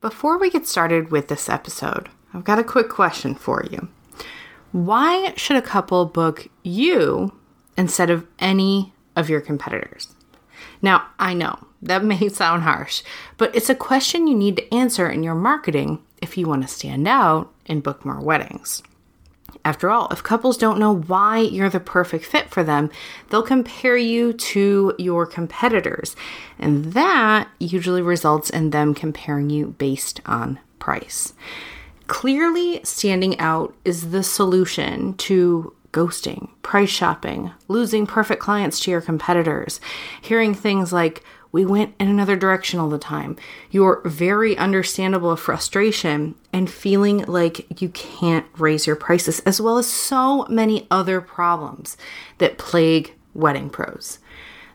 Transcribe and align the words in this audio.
Before 0.00 0.38
we 0.38 0.48
get 0.48 0.64
started 0.64 1.10
with 1.10 1.26
this 1.26 1.48
episode, 1.48 2.08
I've 2.32 2.44
got 2.44 2.60
a 2.60 2.64
quick 2.64 2.88
question 2.88 3.34
for 3.34 3.64
you. 3.68 3.88
Why 4.70 5.34
should 5.36 5.56
a 5.56 5.62
couple 5.62 6.04
book 6.04 6.46
you 6.62 7.36
instead 7.76 8.08
of 8.08 8.24
any 8.38 8.92
of 9.16 9.28
your 9.28 9.40
competitors? 9.40 10.14
Now, 10.80 11.08
I 11.18 11.34
know 11.34 11.58
that 11.82 12.04
may 12.04 12.28
sound 12.28 12.62
harsh, 12.62 13.02
but 13.38 13.54
it's 13.56 13.70
a 13.70 13.74
question 13.74 14.28
you 14.28 14.36
need 14.36 14.56
to 14.58 14.72
answer 14.72 15.10
in 15.10 15.24
your 15.24 15.34
marketing 15.34 16.00
if 16.22 16.38
you 16.38 16.46
want 16.46 16.62
to 16.62 16.68
stand 16.68 17.08
out 17.08 17.52
and 17.66 17.82
book 17.82 18.04
more 18.04 18.20
weddings. 18.20 18.84
After 19.64 19.90
all, 19.90 20.08
if 20.10 20.22
couples 20.22 20.56
don't 20.56 20.78
know 20.78 20.94
why 20.94 21.38
you're 21.38 21.68
the 21.68 21.80
perfect 21.80 22.24
fit 22.24 22.48
for 22.50 22.64
them, 22.64 22.90
they'll 23.28 23.42
compare 23.42 23.96
you 23.96 24.32
to 24.32 24.94
your 24.98 25.26
competitors. 25.26 26.16
And 26.58 26.92
that 26.92 27.48
usually 27.58 28.02
results 28.02 28.50
in 28.50 28.70
them 28.70 28.94
comparing 28.94 29.50
you 29.50 29.74
based 29.78 30.20
on 30.26 30.58
price. 30.78 31.34
Clearly, 32.06 32.80
standing 32.84 33.38
out 33.38 33.74
is 33.84 34.10
the 34.10 34.22
solution 34.22 35.14
to 35.14 35.74
ghosting, 35.92 36.48
price 36.62 36.90
shopping, 36.90 37.50
losing 37.66 38.06
perfect 38.06 38.40
clients 38.40 38.80
to 38.80 38.90
your 38.90 39.00
competitors, 39.00 39.80
hearing 40.20 40.54
things 40.54 40.92
like, 40.92 41.22
we 41.50 41.64
went 41.64 41.94
in 41.98 42.08
another 42.08 42.36
direction 42.36 42.78
all 42.78 42.88
the 42.88 42.98
time. 42.98 43.36
Your 43.70 44.02
very 44.04 44.56
understandable 44.56 45.34
frustration 45.36 46.34
and 46.52 46.70
feeling 46.70 47.24
like 47.24 47.80
you 47.80 47.88
can't 47.90 48.46
raise 48.58 48.86
your 48.86 48.96
prices, 48.96 49.40
as 49.40 49.60
well 49.60 49.78
as 49.78 49.86
so 49.86 50.46
many 50.48 50.86
other 50.90 51.20
problems 51.20 51.96
that 52.38 52.58
plague 52.58 53.14
wedding 53.34 53.70
pros. 53.70 54.18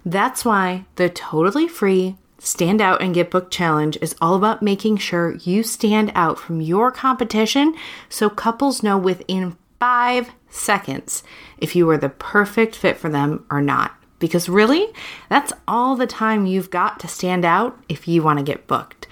That's 0.06 0.44
why 0.44 0.86
the 0.96 1.10
totally 1.10 1.68
free 1.68 2.18
Stand 2.40 2.82
Out 2.82 3.02
and 3.02 3.14
Get 3.14 3.32
Booked 3.32 3.54
Challenge 3.54 3.98
is 4.02 4.16
all 4.20 4.36
about 4.36 4.62
making 4.62 4.98
sure 4.98 5.36
you 5.36 5.64
stand 5.64 6.12
out 6.14 6.38
from 6.38 6.60
your 6.60 6.92
competition 6.92 7.74
so 8.10 8.30
couples 8.30 8.84
know 8.84 8.98
within 8.98 9.56
five 9.80 10.32
seconds 10.50 11.24
if 11.58 11.74
you 11.74 11.90
are 11.90 11.98
the 11.98 12.10
perfect 12.10 12.76
fit 12.76 12.98
for 12.98 13.08
them 13.08 13.46
or 13.50 13.62
not 13.62 13.96
because 14.24 14.48
really, 14.48 14.88
that's 15.28 15.52
all 15.68 15.98
the 15.98 16.08
time 16.08 16.46
you've 16.46 16.70
got 16.70 16.98
to 17.02 17.10
stand 17.10 17.44
out 17.44 17.78
if 17.90 18.08
you 18.08 18.24
want 18.24 18.40
to 18.40 18.44
get 18.44 18.68
booked. 18.68 19.06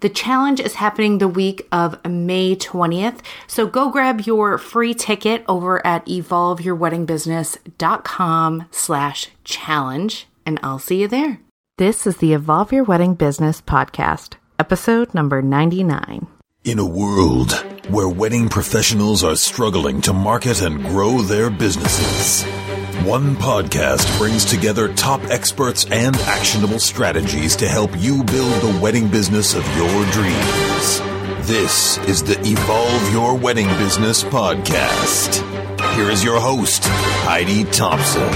The 0.00 0.10
challenge 0.10 0.60
is 0.60 0.74
happening 0.74 1.16
the 1.16 1.26
week 1.26 1.66
of 1.72 2.04
May 2.04 2.54
20th, 2.54 3.20
so 3.46 3.66
go 3.66 3.90
grab 3.90 4.26
your 4.26 4.58
free 4.58 4.92
ticket 4.92 5.42
over 5.48 5.80
at 5.86 6.04
evolveyourweddingbusiness.com 6.04 8.66
slash 8.70 9.28
challenge, 9.42 10.26
and 10.44 10.60
I'll 10.62 10.78
see 10.78 11.00
you 11.00 11.08
there. 11.08 11.40
This 11.78 12.06
is 12.06 12.18
the 12.18 12.34
Evolve 12.34 12.70
Your 12.70 12.84
Wedding 12.84 13.14
Business 13.14 13.62
podcast, 13.62 14.34
episode 14.58 15.14
number 15.14 15.40
99. 15.40 16.26
In 16.64 16.78
a 16.78 16.84
world 16.84 17.52
where 17.88 18.10
wedding 18.10 18.50
professionals 18.50 19.24
are 19.24 19.36
struggling 19.36 20.02
to 20.02 20.12
market 20.12 20.60
and 20.60 20.84
grow 20.84 21.22
their 21.22 21.48
businesses, 21.48 22.44
one 23.04 23.36
podcast 23.36 24.18
brings 24.18 24.44
together 24.44 24.92
top 24.94 25.22
experts 25.26 25.86
and 25.90 26.16
actionable 26.16 26.78
strategies 26.78 27.54
to 27.56 27.68
help 27.68 27.90
you 27.96 28.24
build 28.24 28.62
the 28.62 28.78
wedding 28.82 29.08
business 29.08 29.54
of 29.54 29.64
your 29.76 30.04
dreams. 30.10 31.00
This 31.46 31.98
is 32.08 32.22
the 32.22 32.38
Evolve 32.44 33.12
Your 33.12 33.34
Wedding 33.36 33.68
Business 33.78 34.24
podcast. 34.24 35.44
Here 35.94 36.10
is 36.10 36.24
your 36.24 36.40
host, 36.40 36.82
Heidi 36.84 37.64
Thompson. 37.64 38.28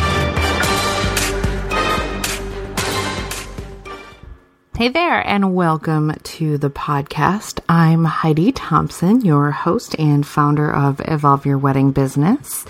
Hey 4.74 4.88
there, 4.88 5.24
and 5.24 5.54
welcome 5.54 6.14
to 6.22 6.56
the 6.58 6.70
podcast. 6.70 7.60
I'm 7.68 8.04
Heidi 8.04 8.52
Thompson, 8.52 9.20
your 9.20 9.50
host 9.50 9.94
and 9.98 10.26
founder 10.26 10.74
of 10.74 11.00
Evolve 11.04 11.46
Your 11.46 11.58
Wedding 11.58 11.92
Business. 11.92 12.64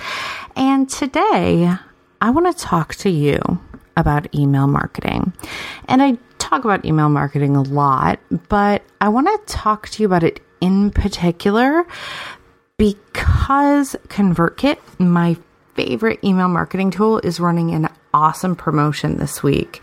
And 0.57 0.89
today 0.89 1.73
I 2.21 2.31
want 2.31 2.57
to 2.57 2.65
talk 2.65 2.95
to 2.97 3.11
you 3.11 3.41
about 3.97 4.35
email 4.35 4.67
marketing. 4.67 5.33
And 5.87 6.03
I 6.03 6.19
talk 6.39 6.65
about 6.65 6.85
email 6.85 7.09
marketing 7.09 7.57
a 7.57 7.63
lot, 7.63 8.19
but 8.49 8.83
I 9.01 9.09
want 9.09 9.27
to 9.27 9.53
talk 9.53 9.89
to 9.91 10.03
you 10.03 10.07
about 10.07 10.23
it 10.23 10.41
in 10.61 10.91
particular 10.91 11.87
because 12.77 13.97
ConvertKit, 14.09 14.79
my 14.99 15.37
favorite 15.75 16.23
email 16.23 16.49
marketing 16.49 16.91
tool, 16.91 17.19
is 17.19 17.41
running 17.41 17.75
an 17.75 17.89
awesome 18.13 18.57
promotion 18.57 19.19
this 19.19 19.43
week. 19.43 19.83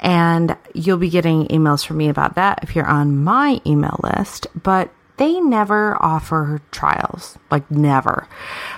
And 0.00 0.56
you'll 0.74 0.98
be 0.98 1.10
getting 1.10 1.46
emails 1.48 1.84
from 1.84 1.96
me 1.96 2.08
about 2.08 2.36
that 2.36 2.60
if 2.62 2.74
you're 2.74 2.86
on 2.86 3.16
my 3.24 3.60
email 3.66 3.98
list. 4.02 4.46
But 4.54 4.92
they 5.18 5.40
never 5.40 6.00
offer 6.02 6.60
trials, 6.70 7.38
like 7.50 7.70
never. 7.70 8.26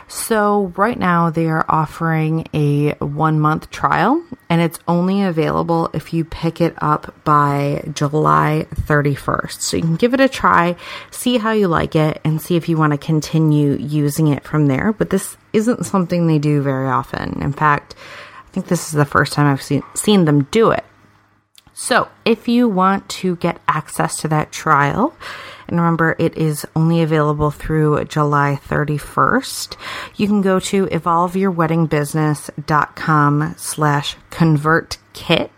So 0.08 0.72
right 0.76 0.98
now 0.98 1.30
they 1.30 1.46
are 1.46 1.64
offering 1.68 2.48
a 2.52 2.92
one 2.94 3.38
month 3.38 3.70
trial 3.70 4.24
and 4.48 4.60
it's 4.60 4.78
only 4.88 5.22
available 5.22 5.90
if 5.92 6.12
you 6.12 6.24
pick 6.24 6.60
it 6.60 6.74
up 6.78 7.14
by 7.24 7.84
July 7.94 8.66
31st. 8.74 9.60
So 9.60 9.76
you 9.76 9.82
can 9.82 9.96
give 9.96 10.14
it 10.14 10.20
a 10.20 10.28
try, 10.28 10.76
see 11.10 11.38
how 11.38 11.52
you 11.52 11.68
like 11.68 11.94
it 11.94 12.20
and 12.24 12.40
see 12.40 12.56
if 12.56 12.68
you 12.68 12.76
want 12.76 12.92
to 12.92 12.98
continue 12.98 13.74
using 13.74 14.28
it 14.28 14.42
from 14.42 14.66
there. 14.66 14.92
But 14.92 15.10
this 15.10 15.36
isn't 15.52 15.86
something 15.86 16.26
they 16.26 16.38
do 16.38 16.62
very 16.62 16.88
often. 16.88 17.42
In 17.42 17.52
fact, 17.52 17.94
I 18.48 18.52
think 18.52 18.66
this 18.66 18.88
is 18.88 18.92
the 18.92 19.04
first 19.04 19.34
time 19.34 19.46
I've 19.46 19.62
seen, 19.62 19.82
seen 19.94 20.24
them 20.24 20.44
do 20.44 20.70
it. 20.70 20.84
So 21.72 22.08
if 22.24 22.48
you 22.48 22.68
want 22.68 23.08
to 23.08 23.36
get 23.36 23.58
access 23.66 24.20
to 24.22 24.28
that 24.28 24.52
trial, 24.52 25.14
and 25.70 25.80
remember, 25.80 26.14
it 26.18 26.36
is 26.36 26.66
only 26.74 27.00
available 27.02 27.50
through 27.50 28.04
July 28.04 28.58
31st. 28.68 29.76
You 30.16 30.26
can 30.26 30.42
go 30.42 30.60
to 30.60 30.86
evolveyourweddingbusiness.com 30.86 33.54
slash 33.56 34.16
convert 34.30 34.98
kit 35.12 35.50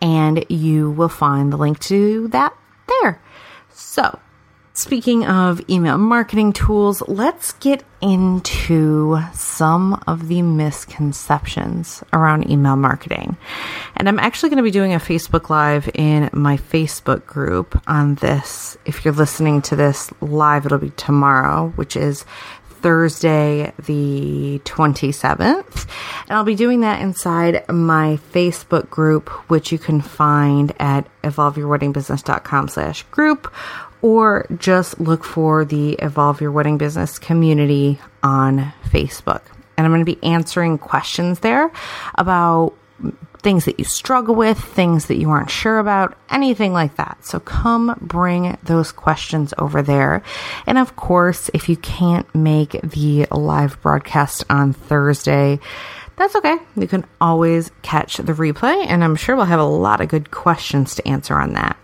and 0.00 0.44
you 0.48 0.90
will 0.90 1.08
find 1.08 1.52
the 1.52 1.56
link 1.56 1.78
to 1.80 2.28
that 2.28 2.56
there. 2.88 3.20
So 3.72 4.18
Speaking 4.76 5.24
of 5.24 5.62
email 5.70 5.96
marketing 5.96 6.52
tools, 6.52 7.02
let's 7.08 7.52
get 7.52 7.82
into 8.02 9.18
some 9.32 10.02
of 10.06 10.28
the 10.28 10.42
misconceptions 10.42 12.04
around 12.12 12.50
email 12.50 12.76
marketing. 12.76 13.38
And 13.96 14.06
I'm 14.06 14.18
actually 14.18 14.50
going 14.50 14.58
to 14.58 14.62
be 14.62 14.70
doing 14.70 14.92
a 14.92 14.98
Facebook 14.98 15.48
Live 15.48 15.88
in 15.94 16.28
my 16.34 16.58
Facebook 16.58 17.24
group 17.24 17.80
on 17.86 18.16
this. 18.16 18.76
If 18.84 19.02
you're 19.02 19.14
listening 19.14 19.62
to 19.62 19.76
this 19.76 20.12
live, 20.20 20.66
it'll 20.66 20.76
be 20.76 20.90
tomorrow, 20.90 21.72
which 21.76 21.96
is 21.96 22.26
Thursday, 22.86 23.72
the 23.84 24.60
27th. 24.64 25.88
And 26.28 26.30
I'll 26.30 26.44
be 26.44 26.54
doing 26.54 26.82
that 26.82 27.00
inside 27.00 27.68
my 27.68 28.20
Facebook 28.32 28.88
group, 28.90 29.28
which 29.50 29.72
you 29.72 29.78
can 29.80 30.00
find 30.00 30.72
at 30.78 31.04
evolveyourweddingbusiness.com 31.24 32.68
slash 32.68 33.02
group 33.10 33.52
or 34.02 34.46
just 34.56 35.00
look 35.00 35.24
for 35.24 35.64
the 35.64 35.94
Evolve 35.94 36.40
Your 36.40 36.52
Wedding 36.52 36.78
Business 36.78 37.18
community 37.18 37.98
on 38.22 38.72
Facebook. 38.84 39.42
And 39.76 39.84
I'm 39.84 39.90
going 39.90 40.04
to 40.06 40.14
be 40.14 40.22
answering 40.22 40.78
questions 40.78 41.40
there 41.40 41.72
about 42.14 42.72
things 43.46 43.66
that 43.66 43.78
you 43.78 43.84
struggle 43.84 44.34
with, 44.34 44.58
things 44.58 45.06
that 45.06 45.18
you 45.18 45.30
aren't 45.30 45.50
sure 45.50 45.78
about, 45.78 46.18
anything 46.28 46.72
like 46.72 46.96
that. 46.96 47.24
So 47.24 47.38
come 47.38 47.96
bring 48.00 48.58
those 48.64 48.90
questions 48.90 49.54
over 49.56 49.82
there. 49.82 50.24
And 50.66 50.78
of 50.78 50.96
course, 50.96 51.48
if 51.54 51.68
you 51.68 51.76
can't 51.76 52.26
make 52.34 52.72
the 52.82 53.28
live 53.30 53.80
broadcast 53.82 54.42
on 54.50 54.72
Thursday, 54.72 55.60
that's 56.16 56.34
okay. 56.34 56.56
You 56.74 56.88
can 56.88 57.04
always 57.20 57.70
catch 57.82 58.16
the 58.16 58.32
replay, 58.32 58.84
and 58.84 59.04
I'm 59.04 59.14
sure 59.14 59.36
we'll 59.36 59.44
have 59.44 59.60
a 59.60 59.64
lot 59.64 60.00
of 60.00 60.08
good 60.08 60.32
questions 60.32 60.96
to 60.96 61.06
answer 61.06 61.36
on 61.36 61.52
that. 61.52 61.76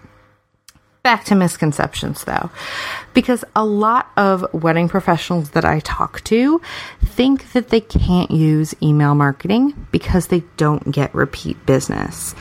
Back 1.02 1.24
to 1.24 1.34
misconceptions 1.34 2.22
though, 2.22 2.50
because 3.12 3.44
a 3.56 3.64
lot 3.64 4.12
of 4.16 4.46
wedding 4.54 4.88
professionals 4.88 5.50
that 5.50 5.64
I 5.64 5.80
talk 5.80 6.22
to 6.24 6.60
think 7.04 7.52
that 7.54 7.70
they 7.70 7.80
can't 7.80 8.30
use 8.30 8.72
email 8.80 9.16
marketing 9.16 9.88
because 9.90 10.28
they 10.28 10.44
don't 10.56 10.92
get 10.92 11.12
repeat 11.12 11.66
business. 11.66 12.36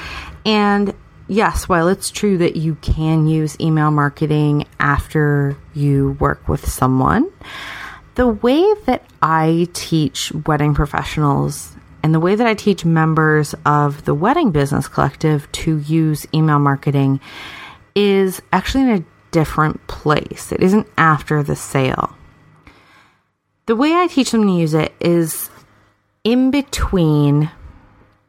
And 0.45 0.93
yes, 1.27 1.67
while 1.67 1.87
it's 1.87 2.11
true 2.11 2.37
that 2.37 2.55
you 2.55 2.75
can 2.75 3.25
use 3.25 3.59
email 3.59 3.89
marketing 3.89 4.67
after 4.79 5.57
you 5.73 6.11
work 6.19 6.47
with 6.47 6.69
someone, 6.69 7.31
the 8.13 8.27
way 8.27 8.63
that 8.85 9.03
I 9.23 9.69
teach 9.73 10.31
wedding 10.45 10.75
professionals 10.75 11.75
and 12.03 12.13
the 12.13 12.19
way 12.19 12.35
that 12.35 12.45
I 12.45 12.53
teach 12.53 12.85
members 12.85 13.55
of 13.65 14.05
the 14.05 14.13
Wedding 14.13 14.51
Business 14.51 14.87
Collective 14.87 15.51
to 15.51 15.79
use 15.79 16.27
email 16.31 16.59
marketing 16.59 17.19
is 17.95 18.41
actually 18.51 18.83
in 18.83 18.89
a 18.89 19.05
different 19.31 19.85
place. 19.87 20.51
It 20.51 20.61
isn't 20.61 20.87
after 20.97 21.43
the 21.43 21.55
sale. 21.55 22.15
The 23.65 23.75
way 23.75 23.93
I 23.93 24.07
teach 24.07 24.31
them 24.31 24.47
to 24.47 24.53
use 24.53 24.73
it 24.73 24.93
is 24.99 25.49
in 26.23 26.51
between 26.51 27.51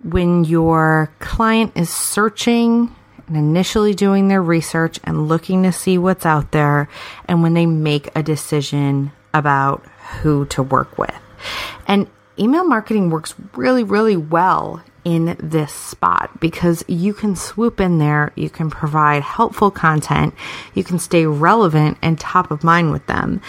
when 0.02 0.44
your 0.44 1.12
client 1.18 1.72
is 1.74 1.90
searching 1.90 2.94
and 3.26 3.36
initially 3.36 3.94
doing 3.94 4.28
their 4.28 4.42
research 4.42 4.98
and 5.04 5.28
looking 5.28 5.62
to 5.62 5.72
see 5.72 5.98
what's 5.98 6.26
out 6.26 6.52
there 6.52 6.88
and 7.26 7.42
when 7.42 7.54
they 7.54 7.66
make 7.66 8.08
a 8.16 8.22
decision 8.22 9.12
about 9.32 9.84
who 10.20 10.44
to 10.46 10.62
work 10.62 10.98
with. 10.98 11.14
And 11.86 12.08
email 12.38 12.64
marketing 12.64 13.10
works 13.10 13.34
really, 13.54 13.84
really 13.84 14.16
well 14.16 14.82
in 15.04 15.36
this 15.38 15.72
spot 15.72 16.40
because 16.40 16.84
you 16.88 17.14
can 17.14 17.36
swoop 17.36 17.80
in 17.80 17.98
there, 17.98 18.32
you 18.34 18.50
can 18.50 18.70
provide 18.70 19.22
helpful 19.22 19.70
content, 19.70 20.34
you 20.74 20.84
can 20.84 20.98
stay 20.98 21.26
relevant 21.26 21.98
and 22.02 22.18
top 22.18 22.50
of 22.50 22.64
mind 22.64 22.92
with 22.92 23.06
them. 23.06 23.40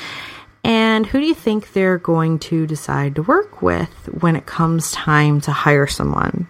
And 0.63 1.05
who 1.05 1.19
do 1.19 1.25
you 1.25 1.35
think 1.35 1.73
they're 1.73 1.97
going 1.97 2.39
to 2.39 2.65
decide 2.65 3.15
to 3.15 3.23
work 3.23 3.61
with 3.61 3.89
when 4.21 4.35
it 4.35 4.45
comes 4.45 4.91
time 4.91 5.41
to 5.41 5.51
hire 5.51 5.87
someone? 5.87 6.47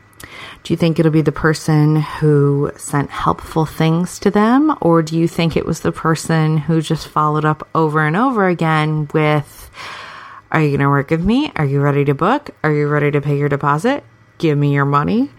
Do 0.64 0.72
you 0.72 0.78
think 0.78 1.00
it'll 1.00 1.12
be 1.12 1.22
the 1.22 1.32
person 1.32 1.98
who 1.98 2.72
sent 2.78 3.10
helpful 3.10 3.66
things 3.66 4.20
to 4.20 4.32
them? 4.32 4.76
Or 4.82 5.02
do 5.02 5.18
you 5.18 5.28
think 5.28 5.58
it 5.58 5.66
was 5.66 5.82
the 5.82 5.92
person 5.92 6.58
who 6.58 6.82
just 6.82 7.08
followed 7.08 7.44
up 7.44 7.68
over 7.76 8.06
and 8.06 8.16
over 8.16 8.48
again 8.48 9.10
with, 9.14 9.70
Are 10.52 10.62
you 10.62 10.70
going 10.70 10.80
to 10.80 10.90
work 10.90 11.10
with 11.10 11.24
me? 11.24 11.52
Are 11.56 11.66
you 11.66 11.82
ready 11.82 12.06
to 12.06 12.14
book? 12.14 12.52
Are 12.64 12.72
you 12.72 12.88
ready 12.88 13.12
to 13.12 13.20
pay 13.20 13.38
your 13.38 13.50
deposit? 13.50 14.04
Give 14.44 14.58
me 14.58 14.74
your 14.74 14.84
money. 14.84 15.30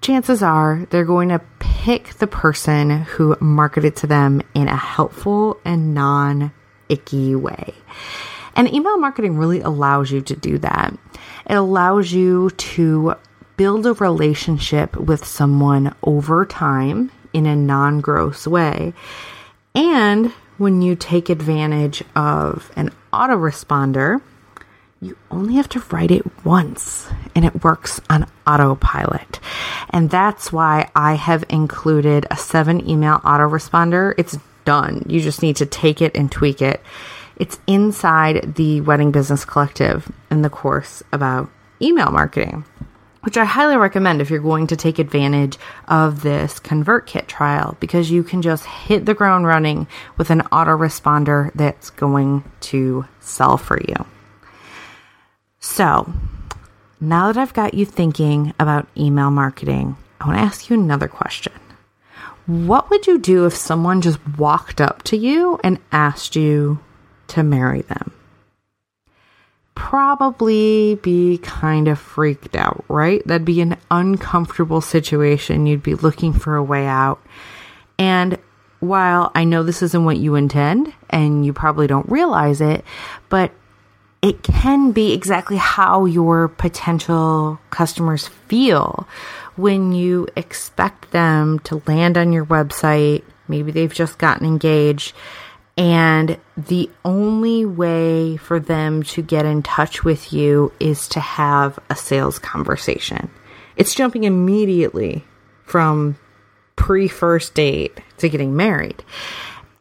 Chances 0.00 0.40
are 0.40 0.86
they're 0.90 1.04
going 1.04 1.30
to 1.30 1.40
pick 1.58 2.14
the 2.14 2.28
person 2.28 2.90
who 2.90 3.36
marketed 3.40 3.96
to 3.96 4.06
them 4.06 4.40
in 4.54 4.68
a 4.68 4.76
helpful 4.76 5.58
and 5.64 5.94
non 5.94 6.52
icky 6.88 7.34
way. 7.34 7.74
And 8.54 8.72
email 8.72 8.98
marketing 8.98 9.36
really 9.36 9.62
allows 9.62 10.12
you 10.12 10.20
to 10.22 10.36
do 10.36 10.58
that. 10.58 10.96
It 11.50 11.54
allows 11.54 12.12
you 12.12 12.50
to 12.50 13.16
build 13.56 13.84
a 13.84 13.94
relationship 13.94 14.96
with 14.96 15.24
someone 15.24 15.92
over 16.04 16.46
time 16.46 17.10
in 17.32 17.46
a 17.46 17.56
non 17.56 18.00
gross 18.00 18.46
way. 18.46 18.94
And 19.74 20.30
when 20.56 20.82
you 20.82 20.94
take 20.94 21.30
advantage 21.30 22.04
of 22.14 22.70
an 22.76 22.92
autoresponder, 23.12 24.20
you 25.04 25.16
only 25.30 25.54
have 25.54 25.68
to 25.70 25.82
write 25.90 26.10
it 26.10 26.24
once 26.44 27.08
and 27.34 27.44
it 27.44 27.62
works 27.62 28.00
on 28.08 28.26
autopilot. 28.46 29.40
And 29.90 30.10
that's 30.10 30.52
why 30.52 30.90
I 30.96 31.14
have 31.14 31.44
included 31.48 32.26
a 32.30 32.36
seven 32.36 32.88
email 32.88 33.18
autoresponder. 33.20 34.14
It's 34.16 34.38
done. 34.64 35.04
You 35.08 35.20
just 35.20 35.42
need 35.42 35.56
to 35.56 35.66
take 35.66 36.00
it 36.00 36.16
and 36.16 36.32
tweak 36.32 36.62
it. 36.62 36.82
It's 37.36 37.58
inside 37.66 38.54
the 38.54 38.80
Wedding 38.80 39.12
Business 39.12 39.44
Collective 39.44 40.10
in 40.30 40.42
the 40.42 40.50
course 40.50 41.02
about 41.12 41.50
email 41.82 42.10
marketing 42.10 42.64
which 43.24 43.38
I 43.38 43.46
highly 43.46 43.78
recommend 43.78 44.20
if 44.20 44.28
you're 44.28 44.38
going 44.38 44.66
to 44.66 44.76
take 44.76 44.98
advantage 44.98 45.56
of 45.88 46.22
this 46.22 46.60
ConvertKit 46.60 47.26
trial 47.26 47.74
because 47.80 48.10
you 48.10 48.22
can 48.22 48.42
just 48.42 48.66
hit 48.66 49.06
the 49.06 49.14
ground 49.14 49.46
running 49.46 49.88
with 50.18 50.28
an 50.28 50.42
autoresponder 50.52 51.50
that's 51.54 51.88
going 51.88 52.44
to 52.60 53.06
sell 53.20 53.56
for 53.56 53.80
you. 53.80 53.96
So, 55.64 56.12
now 57.00 57.32
that 57.32 57.40
I've 57.40 57.54
got 57.54 57.72
you 57.72 57.86
thinking 57.86 58.52
about 58.60 58.86
email 58.98 59.30
marketing, 59.30 59.96
I 60.20 60.26
want 60.26 60.36
to 60.38 60.44
ask 60.44 60.68
you 60.68 60.78
another 60.78 61.08
question. 61.08 61.54
What 62.44 62.90
would 62.90 63.06
you 63.06 63.18
do 63.18 63.46
if 63.46 63.56
someone 63.56 64.02
just 64.02 64.18
walked 64.36 64.82
up 64.82 65.02
to 65.04 65.16
you 65.16 65.58
and 65.64 65.78
asked 65.90 66.36
you 66.36 66.80
to 67.28 67.42
marry 67.42 67.80
them? 67.80 68.12
probably 69.74 70.94
be 71.02 71.38
kind 71.38 71.88
of 71.88 71.98
freaked 71.98 72.54
out, 72.54 72.84
right? 72.88 73.26
That'd 73.26 73.44
be 73.44 73.60
an 73.60 73.76
uncomfortable 73.90 74.80
situation. 74.80 75.66
You'd 75.66 75.82
be 75.82 75.94
looking 75.94 76.32
for 76.32 76.54
a 76.54 76.62
way 76.62 76.86
out. 76.86 77.20
And 77.98 78.38
while 78.78 79.32
I 79.34 79.44
know 79.44 79.62
this 79.62 79.82
isn't 79.82 80.04
what 80.04 80.18
you 80.18 80.36
intend 80.36 80.92
and 81.10 81.44
you 81.44 81.52
probably 81.52 81.86
don't 81.86 82.08
realize 82.08 82.60
it, 82.60 82.84
but 83.28 83.50
it 84.24 84.42
can 84.42 84.92
be 84.92 85.12
exactly 85.12 85.58
how 85.58 86.06
your 86.06 86.48
potential 86.48 87.60
customers 87.68 88.26
feel 88.48 89.06
when 89.54 89.92
you 89.92 90.26
expect 90.34 91.10
them 91.10 91.58
to 91.58 91.82
land 91.86 92.16
on 92.16 92.32
your 92.32 92.46
website. 92.46 93.22
Maybe 93.48 93.70
they've 93.70 93.92
just 93.92 94.16
gotten 94.16 94.46
engaged 94.46 95.14
and 95.76 96.38
the 96.56 96.88
only 97.04 97.66
way 97.66 98.38
for 98.38 98.58
them 98.58 99.02
to 99.02 99.20
get 99.20 99.44
in 99.44 99.62
touch 99.62 100.04
with 100.04 100.32
you 100.32 100.72
is 100.80 101.06
to 101.08 101.20
have 101.20 101.78
a 101.90 101.94
sales 101.94 102.38
conversation. 102.38 103.30
It's 103.76 103.94
jumping 103.94 104.24
immediately 104.24 105.22
from 105.66 106.16
pre 106.76 107.08
first 107.08 107.52
date 107.54 108.00
to 108.18 108.30
getting 108.30 108.56
married. 108.56 109.04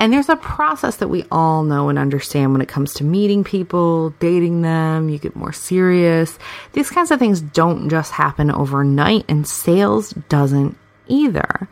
And 0.04 0.12
there's 0.12 0.28
a 0.28 0.36
process 0.36 0.98
that 0.98 1.08
we 1.08 1.24
all 1.32 1.64
know 1.64 1.88
and 1.88 1.98
understand 1.98 2.52
when 2.52 2.60
it 2.60 2.68
comes 2.68 2.96
to 2.96 3.06
meeting 3.06 3.46
people, 3.46 4.10
dating 4.20 4.62
them, 4.62 5.08
you 5.08 5.18
get 5.18 5.34
more 5.34 5.54
serious. 5.54 6.38
These 6.74 6.90
kinds 6.90 7.10
of 7.10 7.20
things 7.20 7.40
don't 7.40 7.88
just 7.88 8.12
happen 8.12 8.52
overnight, 8.52 9.24
and 9.30 9.48
sales 9.48 10.10
doesn't 10.28 10.76
either. 11.08 11.70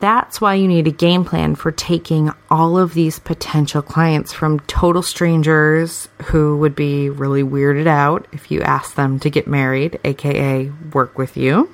That's 0.00 0.40
why 0.40 0.54
you 0.54 0.66
need 0.66 0.88
a 0.88 0.90
game 0.90 1.24
plan 1.24 1.54
for 1.54 1.70
taking 1.70 2.32
all 2.50 2.78
of 2.78 2.94
these 2.94 3.20
potential 3.20 3.80
clients 3.80 4.32
from 4.32 4.58
total 4.58 5.02
strangers 5.04 6.08
who 6.24 6.56
would 6.56 6.74
be 6.74 7.10
really 7.10 7.44
weirded 7.44 7.86
out 7.86 8.26
if 8.32 8.50
you 8.50 8.62
ask 8.62 8.96
them 8.96 9.20
to 9.20 9.30
get 9.30 9.46
married, 9.46 10.00
aka 10.02 10.68
work 10.92 11.16
with 11.16 11.36
you, 11.36 11.72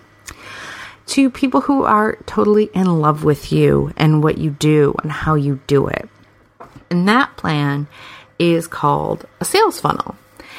to 1.08 1.30
people 1.30 1.62
who 1.62 1.84
are 1.84 2.16
totally 2.26 2.70
in 2.74 3.00
love 3.00 3.24
with 3.24 3.50
you 3.50 3.92
and 3.96 4.22
what 4.22 4.38
you 4.38 4.50
do 4.50 4.94
and 5.02 5.10
how 5.10 5.34
you 5.34 5.60
do 5.66 5.88
it. 5.88 6.08
And 6.90 7.08
that 7.08 7.36
plan 7.36 7.86
is 8.38 8.66
called 8.66 9.26
a 9.40 9.44
sales 9.44 9.80
funnel. 9.80 10.16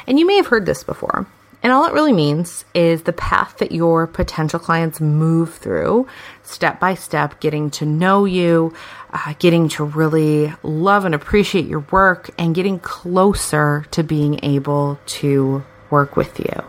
And 0.07 0.19
you 0.19 0.25
may 0.25 0.35
have 0.37 0.47
heard 0.47 0.65
this 0.65 0.83
before. 0.83 1.27
And 1.61 1.73
all 1.73 1.85
it 1.85 1.93
really 1.93 2.13
means 2.13 2.63
is 2.73 3.03
the 3.03 3.13
path 3.13 3.57
that 3.57 3.73
your 3.73 4.07
potential 4.07 4.59
clients 4.59 5.01
move 5.01 5.55
through, 5.55 6.07
step 6.41 6.79
by 6.79 6.95
step, 6.95 7.41
getting 7.41 7.69
to 7.71 7.85
know 7.85 8.23
you, 8.23 8.73
uh, 9.11 9.33
getting 9.39 9.67
to 9.69 9.83
really 9.83 10.53
love 10.63 11.03
and 11.03 11.13
appreciate 11.13 11.65
your 11.65 11.85
work, 11.91 12.29
and 12.37 12.55
getting 12.55 12.79
closer 12.79 13.85
to 13.91 14.03
being 14.03 14.39
able 14.41 14.97
to 15.05 15.63
work 15.89 16.15
with 16.15 16.39
you. 16.39 16.63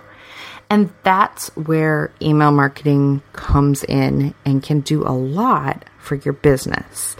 And 0.70 0.93
that's 1.02 1.49
where 1.56 2.12
email 2.22 2.52
marketing 2.52 3.22
comes 3.32 3.84
in 3.84 4.34
and 4.44 4.62
can 4.62 4.81
do 4.81 5.02
a 5.02 5.11
lot 5.11 5.84
for 5.99 6.14
your 6.14 6.32
business. 6.32 7.17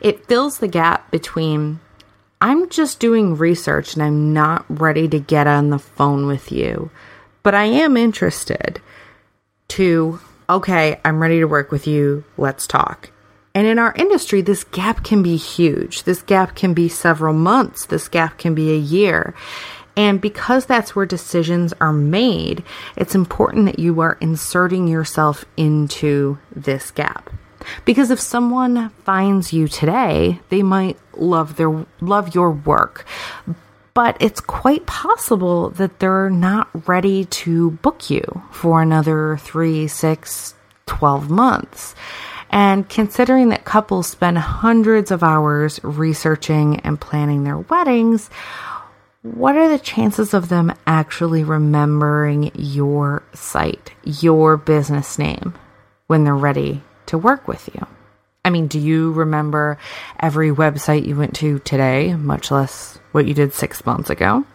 It 0.00 0.26
fills 0.26 0.58
the 0.58 0.68
gap 0.68 1.10
between 1.10 1.80
I'm 2.42 2.68
just 2.70 3.00
doing 3.00 3.36
research 3.36 3.94
and 3.94 4.02
I'm 4.02 4.32
not 4.32 4.64
ready 4.68 5.08
to 5.08 5.18
get 5.18 5.46
on 5.46 5.70
the 5.70 5.78
phone 5.78 6.26
with 6.26 6.52
you 6.52 6.90
but 7.42 7.54
I 7.54 7.64
am 7.64 7.96
interested 7.96 8.80
to, 9.68 10.20
okay, 10.48 11.00
I'm 11.04 11.20
ready 11.20 11.40
to 11.40 11.46
work 11.46 11.70
with 11.70 11.86
you. 11.86 12.24
Let's 12.36 12.66
talk. 12.66 13.10
And 13.54 13.66
in 13.66 13.78
our 13.78 13.94
industry, 13.96 14.42
this 14.42 14.64
gap 14.64 15.02
can 15.02 15.22
be 15.22 15.36
huge. 15.36 16.04
This 16.04 16.22
gap 16.22 16.54
can 16.54 16.74
be 16.74 16.88
several 16.88 17.34
months. 17.34 17.86
This 17.86 18.08
gap 18.08 18.38
can 18.38 18.54
be 18.54 18.72
a 18.72 18.78
year. 18.78 19.34
And 19.96 20.20
because 20.20 20.66
that's 20.66 20.94
where 20.94 21.06
decisions 21.06 21.74
are 21.80 21.92
made, 21.92 22.62
it's 22.96 23.14
important 23.14 23.66
that 23.66 23.78
you 23.78 24.00
are 24.00 24.16
inserting 24.20 24.88
yourself 24.88 25.44
into 25.56 26.38
this 26.54 26.90
gap. 26.90 27.30
Because 27.84 28.10
if 28.10 28.20
someone 28.20 28.90
finds 29.04 29.52
you 29.52 29.68
today, 29.68 30.40
they 30.48 30.62
might 30.62 30.98
love 31.14 31.56
their 31.56 31.84
love 32.00 32.34
your 32.34 32.50
work, 32.50 33.04
but 33.92 34.16
it's 34.20 34.40
quite 34.40 34.86
possible 34.86 35.70
that 35.70 35.98
they're 35.98 36.30
not 36.30 36.88
ready 36.88 37.26
to 37.26 37.72
book 37.72 38.08
you 38.08 38.22
for 38.50 38.80
another 38.80 39.36
three, 39.38 39.88
six, 39.88 40.54
12 40.86 41.28
months. 41.28 41.94
And 42.50 42.88
considering 42.88 43.50
that 43.50 43.64
couples 43.64 44.08
spend 44.08 44.38
hundreds 44.38 45.10
of 45.10 45.22
hours 45.22 45.78
researching 45.84 46.80
and 46.80 47.00
planning 47.00 47.44
their 47.44 47.58
weddings, 47.58 48.28
what 49.22 49.54
are 49.54 49.68
the 49.68 49.78
chances 49.78 50.32
of 50.32 50.48
them 50.48 50.72
actually 50.86 51.44
remembering 51.44 52.50
your 52.54 53.22
site, 53.34 53.92
your 54.02 54.56
business 54.56 55.18
name, 55.18 55.54
when 56.06 56.24
they're 56.24 56.34
ready 56.34 56.82
to 57.06 57.18
work 57.18 57.46
with 57.46 57.68
you? 57.74 57.86
I 58.44 58.50
mean, 58.50 58.66
do 58.66 58.78
you 58.78 59.12
remember 59.12 59.76
every 60.18 60.50
website 60.50 61.06
you 61.06 61.16
went 61.16 61.34
to 61.36 61.58
today, 61.58 62.14
much 62.14 62.50
less 62.50 62.98
what 63.12 63.26
you 63.26 63.34
did 63.34 63.52
six 63.52 63.84
months 63.84 64.08
ago? 64.08 64.46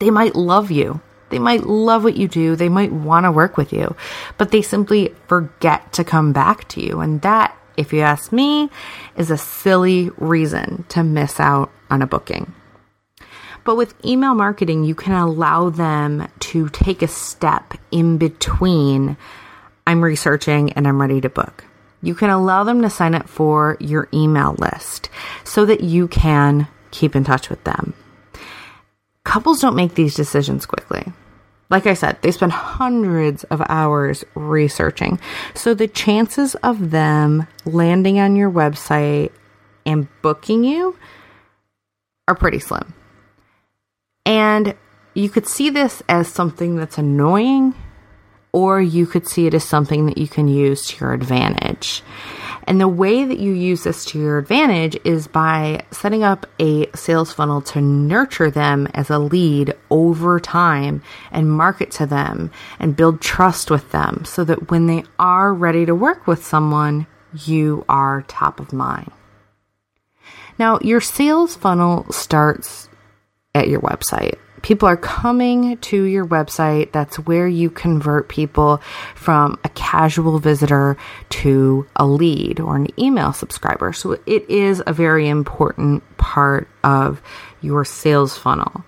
They 0.00 0.10
might 0.10 0.36
love 0.36 0.70
you. 0.70 1.00
They 1.30 1.38
might 1.38 1.64
love 1.64 2.04
what 2.04 2.16
you 2.16 2.28
do. 2.28 2.56
They 2.56 2.68
might 2.68 2.92
want 2.92 3.24
to 3.24 3.32
work 3.32 3.56
with 3.56 3.72
you, 3.72 3.96
but 4.36 4.50
they 4.50 4.60
simply 4.60 5.14
forget 5.28 5.94
to 5.94 6.04
come 6.04 6.34
back 6.34 6.68
to 6.68 6.82
you. 6.82 7.00
And 7.00 7.22
that, 7.22 7.56
if 7.78 7.94
you 7.94 8.00
ask 8.00 8.32
me, 8.32 8.68
is 9.16 9.30
a 9.30 9.38
silly 9.38 10.10
reason 10.18 10.84
to 10.90 11.02
miss 11.02 11.40
out 11.40 11.70
on 11.88 12.02
a 12.02 12.06
booking. 12.06 12.52
But 13.64 13.76
with 13.76 13.94
email 14.04 14.34
marketing, 14.34 14.84
you 14.84 14.94
can 14.94 15.12
allow 15.12 15.70
them 15.70 16.28
to 16.40 16.68
take 16.70 17.02
a 17.02 17.08
step 17.08 17.74
in 17.90 18.18
between 18.18 19.16
I'm 19.86 20.02
researching 20.02 20.72
and 20.72 20.86
I'm 20.86 21.00
ready 21.00 21.20
to 21.20 21.28
book. 21.28 21.64
You 22.02 22.14
can 22.14 22.30
allow 22.30 22.64
them 22.64 22.82
to 22.82 22.90
sign 22.90 23.14
up 23.14 23.28
for 23.28 23.76
your 23.80 24.08
email 24.12 24.54
list 24.58 25.08
so 25.44 25.64
that 25.66 25.82
you 25.82 26.08
can 26.08 26.66
keep 26.90 27.14
in 27.14 27.24
touch 27.24 27.48
with 27.48 27.62
them. 27.64 27.94
Couples 29.24 29.60
don't 29.60 29.76
make 29.76 29.94
these 29.94 30.14
decisions 30.14 30.66
quickly. 30.66 31.12
Like 31.70 31.86
I 31.86 31.94
said, 31.94 32.20
they 32.20 32.32
spend 32.32 32.52
hundreds 32.52 33.44
of 33.44 33.62
hours 33.68 34.24
researching. 34.34 35.20
So 35.54 35.74
the 35.74 35.88
chances 35.88 36.54
of 36.56 36.90
them 36.90 37.46
landing 37.64 38.18
on 38.18 38.36
your 38.36 38.50
website 38.50 39.30
and 39.86 40.06
booking 40.20 40.64
you 40.64 40.96
are 42.28 42.34
pretty 42.34 42.58
slim. 42.58 42.92
And 44.24 44.74
you 45.14 45.28
could 45.28 45.46
see 45.46 45.70
this 45.70 46.02
as 46.08 46.28
something 46.28 46.76
that's 46.76 46.98
annoying, 46.98 47.74
or 48.52 48.80
you 48.80 49.06
could 49.06 49.26
see 49.26 49.46
it 49.46 49.54
as 49.54 49.64
something 49.64 50.06
that 50.06 50.18
you 50.18 50.28
can 50.28 50.48
use 50.48 50.86
to 50.86 51.00
your 51.00 51.12
advantage. 51.12 52.02
And 52.64 52.80
the 52.80 52.88
way 52.88 53.24
that 53.24 53.38
you 53.38 53.52
use 53.52 53.82
this 53.84 54.04
to 54.06 54.20
your 54.20 54.38
advantage 54.38 54.96
is 55.04 55.26
by 55.26 55.84
setting 55.90 56.22
up 56.22 56.46
a 56.60 56.86
sales 56.94 57.32
funnel 57.32 57.60
to 57.62 57.80
nurture 57.80 58.50
them 58.50 58.88
as 58.94 59.10
a 59.10 59.18
lead 59.18 59.74
over 59.90 60.38
time 60.38 61.02
and 61.30 61.50
market 61.50 61.90
to 61.92 62.06
them 62.06 62.50
and 62.78 62.96
build 62.96 63.20
trust 63.20 63.70
with 63.70 63.90
them 63.90 64.24
so 64.24 64.44
that 64.44 64.70
when 64.70 64.86
they 64.86 65.02
are 65.18 65.52
ready 65.52 65.84
to 65.86 65.94
work 65.94 66.26
with 66.26 66.44
someone, 66.44 67.06
you 67.44 67.84
are 67.88 68.22
top 68.22 68.60
of 68.60 68.72
mind. 68.72 69.10
Now, 70.58 70.78
your 70.82 71.00
sales 71.00 71.56
funnel 71.56 72.06
starts 72.12 72.88
at 73.54 73.68
your 73.68 73.80
website. 73.80 74.38
People 74.62 74.88
are 74.88 74.96
coming 74.96 75.76
to 75.78 76.04
your 76.04 76.24
website. 76.24 76.92
That's 76.92 77.18
where 77.18 77.48
you 77.48 77.68
convert 77.68 78.28
people 78.28 78.80
from 79.16 79.58
a 79.64 79.68
casual 79.70 80.38
visitor 80.38 80.96
to 81.30 81.86
a 81.96 82.06
lead 82.06 82.60
or 82.60 82.76
an 82.76 82.88
email 82.98 83.32
subscriber. 83.32 83.92
So 83.92 84.12
it 84.24 84.48
is 84.48 84.82
a 84.86 84.92
very 84.92 85.28
important 85.28 86.04
part 86.16 86.68
of 86.84 87.20
your 87.60 87.84
sales 87.84 88.38
funnel. 88.38 88.84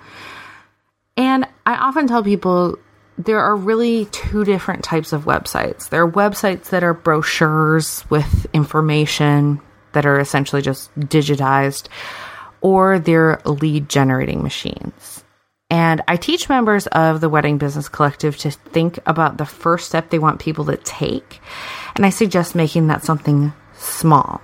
And 1.16 1.46
I 1.66 1.74
often 1.74 2.06
tell 2.06 2.22
people 2.22 2.78
there 3.18 3.40
are 3.40 3.56
really 3.56 4.06
two 4.06 4.44
different 4.44 4.84
types 4.84 5.12
of 5.12 5.24
websites. 5.24 5.88
There 5.88 6.02
are 6.02 6.10
websites 6.10 6.70
that 6.70 6.82
are 6.82 6.94
brochures 6.94 8.08
with 8.10 8.46
information 8.52 9.60
that 9.92 10.06
are 10.06 10.18
essentially 10.18 10.62
just 10.62 10.94
digitized, 10.98 11.88
or 12.64 12.98
they're 12.98 13.42
lead 13.44 13.90
generating 13.90 14.42
machines. 14.42 15.22
And 15.68 16.02
I 16.08 16.16
teach 16.16 16.48
members 16.48 16.86
of 16.86 17.20
the 17.20 17.28
Wedding 17.28 17.58
Business 17.58 17.90
Collective 17.90 18.38
to 18.38 18.50
think 18.50 18.98
about 19.04 19.36
the 19.36 19.44
first 19.44 19.86
step 19.86 20.08
they 20.08 20.18
want 20.18 20.40
people 20.40 20.64
to 20.66 20.78
take. 20.78 21.40
And 21.94 22.06
I 22.06 22.10
suggest 22.10 22.54
making 22.54 22.86
that 22.86 23.04
something 23.04 23.52
small 23.76 24.40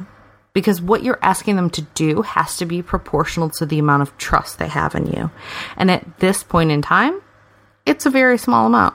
because 0.52 0.82
what 0.82 1.02
you're 1.02 1.18
asking 1.22 1.56
them 1.56 1.70
to 1.70 1.82
do 1.94 2.20
has 2.20 2.58
to 2.58 2.66
be 2.66 2.82
proportional 2.82 3.48
to 3.50 3.64
the 3.64 3.78
amount 3.78 4.02
of 4.02 4.16
trust 4.18 4.58
they 4.58 4.68
have 4.68 4.94
in 4.94 5.06
you. 5.06 5.30
And 5.78 5.90
at 5.90 6.18
this 6.18 6.42
point 6.42 6.70
in 6.70 6.82
time, 6.82 7.22
it's 7.86 8.04
a 8.04 8.10
very 8.10 8.36
small 8.36 8.66
amount. 8.66 8.94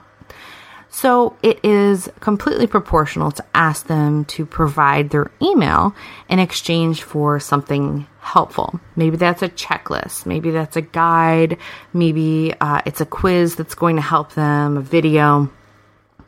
So 0.96 1.36
it 1.44 1.60
is 1.62 2.10
completely 2.22 2.68
proportional 2.68 3.30
to 3.32 3.44
ask 3.54 3.88
them 3.88 4.24
to 4.26 4.46
provide 4.46 5.10
their 5.10 5.30
email 5.42 5.94
in 6.30 6.40
exchange 6.40 7.04
for 7.04 7.38
something 7.38 8.08
helpful. 8.22 8.80
Maybe 8.96 9.18
that's 9.18 9.42
a 9.42 9.50
checklist, 9.50 10.26
maybe 10.26 10.52
that's 10.52 10.78
a 10.78 10.82
guide, 10.82 11.58
maybe 11.92 12.54
uh, 12.62 12.80
it's 12.86 13.02
a 13.02 13.06
quiz 13.06 13.58
that's 13.58 13.76
going 13.76 13.98
to 13.98 14.02
help 14.02 14.36
them, 14.36 14.78
a 14.78 14.82
video. 14.82 15.52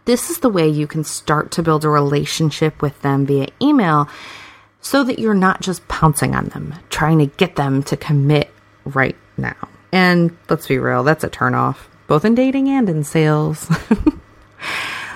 This 0.04 0.30
is 0.30 0.40
the 0.40 0.50
way 0.50 0.68
you 0.68 0.86
can 0.86 1.06
start 1.06 1.52
to 1.52 1.64
build 1.64 1.86
a 1.86 1.90
relationship 1.90 2.82
with 2.82 3.02
them 3.04 3.26
via 3.26 3.48
email 3.62 4.10
so 4.82 5.06
that 5.06 5.18
you're 5.18 5.34
not 5.34 5.62
just 5.62 5.88
pouncing 5.88 6.36
on 6.36 6.48
them, 6.48 6.76
trying 6.90 7.20
to 7.20 7.28
get 7.38 7.56
them 7.56 7.84
to 7.84 7.96
commit 7.96 8.52
right 8.84 9.16
now. 9.38 9.56
And 9.94 10.38
let's 10.50 10.68
be 10.68 10.78
real, 10.78 11.06
that's 11.06 11.24
a 11.24 11.30
turnoff, 11.30 11.88
both 12.08 12.26
in 12.26 12.36
dating 12.36 12.68
and 12.68 12.90
in 12.90 13.06
sales. 13.06 13.72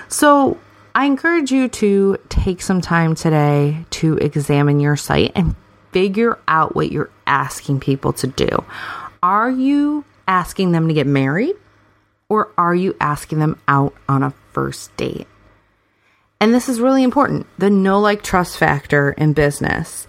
So 0.08 0.58
I 0.94 1.06
encourage 1.06 1.50
you 1.50 1.68
to 1.68 2.18
take 2.28 2.60
some 2.60 2.80
time 2.80 3.14
today 3.14 3.86
to 3.90 4.18
examine 4.18 4.78
your 4.78 4.96
site 4.96 5.32
and 5.34 5.56
figure 5.90 6.38
out 6.46 6.74
what 6.74 6.92
you're 6.92 7.10
asking 7.26 7.80
people 7.80 8.12
to 8.14 8.26
do. 8.26 8.64
Are 9.22 9.50
you 9.50 10.04
asking 10.28 10.72
them 10.72 10.88
to 10.88 10.94
get 10.94 11.06
married 11.06 11.56
or 12.28 12.50
are 12.58 12.74
you 12.74 12.96
asking 13.00 13.38
them 13.38 13.60
out 13.68 13.94
on 14.08 14.22
a 14.22 14.34
first 14.52 14.94
date? 14.96 15.26
And 16.40 16.52
this 16.52 16.68
is 16.68 16.80
really 16.80 17.04
important. 17.04 17.46
The 17.58 17.70
know 17.70 18.00
like 18.00 18.22
trust 18.22 18.58
factor 18.58 19.12
in 19.12 19.32
business 19.32 20.06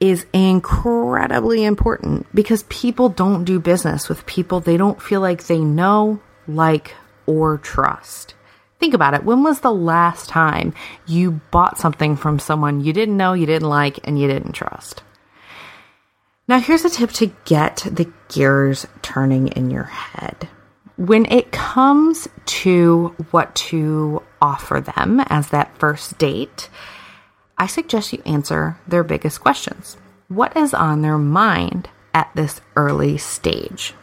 is 0.00 0.26
incredibly 0.32 1.64
important 1.64 2.26
because 2.34 2.64
people 2.64 3.08
don't 3.08 3.44
do 3.44 3.58
business 3.60 4.08
with 4.08 4.26
people 4.26 4.60
they 4.60 4.76
don't 4.76 5.00
feel 5.00 5.20
like 5.20 5.46
they 5.46 5.60
know, 5.60 6.20
like, 6.46 6.94
or 7.24 7.58
trust. 7.58 8.34
Think 8.78 8.94
about 8.94 9.14
it. 9.14 9.24
When 9.24 9.42
was 9.42 9.60
the 9.60 9.72
last 9.72 10.28
time 10.28 10.74
you 11.06 11.40
bought 11.50 11.78
something 11.78 12.16
from 12.16 12.38
someone 12.38 12.82
you 12.82 12.92
didn't 12.92 13.16
know, 13.16 13.32
you 13.32 13.46
didn't 13.46 13.68
like, 13.68 14.00
and 14.04 14.18
you 14.20 14.28
didn't 14.28 14.52
trust? 14.52 15.02
Now, 16.48 16.60
here's 16.60 16.84
a 16.84 16.90
tip 16.90 17.10
to 17.12 17.32
get 17.44 17.86
the 17.90 18.12
gears 18.28 18.86
turning 19.02 19.48
in 19.48 19.70
your 19.70 19.84
head. 19.84 20.48
When 20.96 21.26
it 21.26 21.52
comes 21.52 22.28
to 22.46 23.14
what 23.30 23.54
to 23.56 24.22
offer 24.40 24.80
them 24.80 25.20
as 25.26 25.48
that 25.48 25.76
first 25.78 26.18
date, 26.18 26.68
I 27.58 27.66
suggest 27.66 28.12
you 28.12 28.22
answer 28.24 28.78
their 28.86 29.02
biggest 29.02 29.40
questions. 29.40 29.96
What 30.28 30.56
is 30.56 30.72
on 30.72 31.02
their 31.02 31.18
mind 31.18 31.88
at 32.14 32.30
this 32.34 32.60
early 32.76 33.18
stage? 33.18 33.94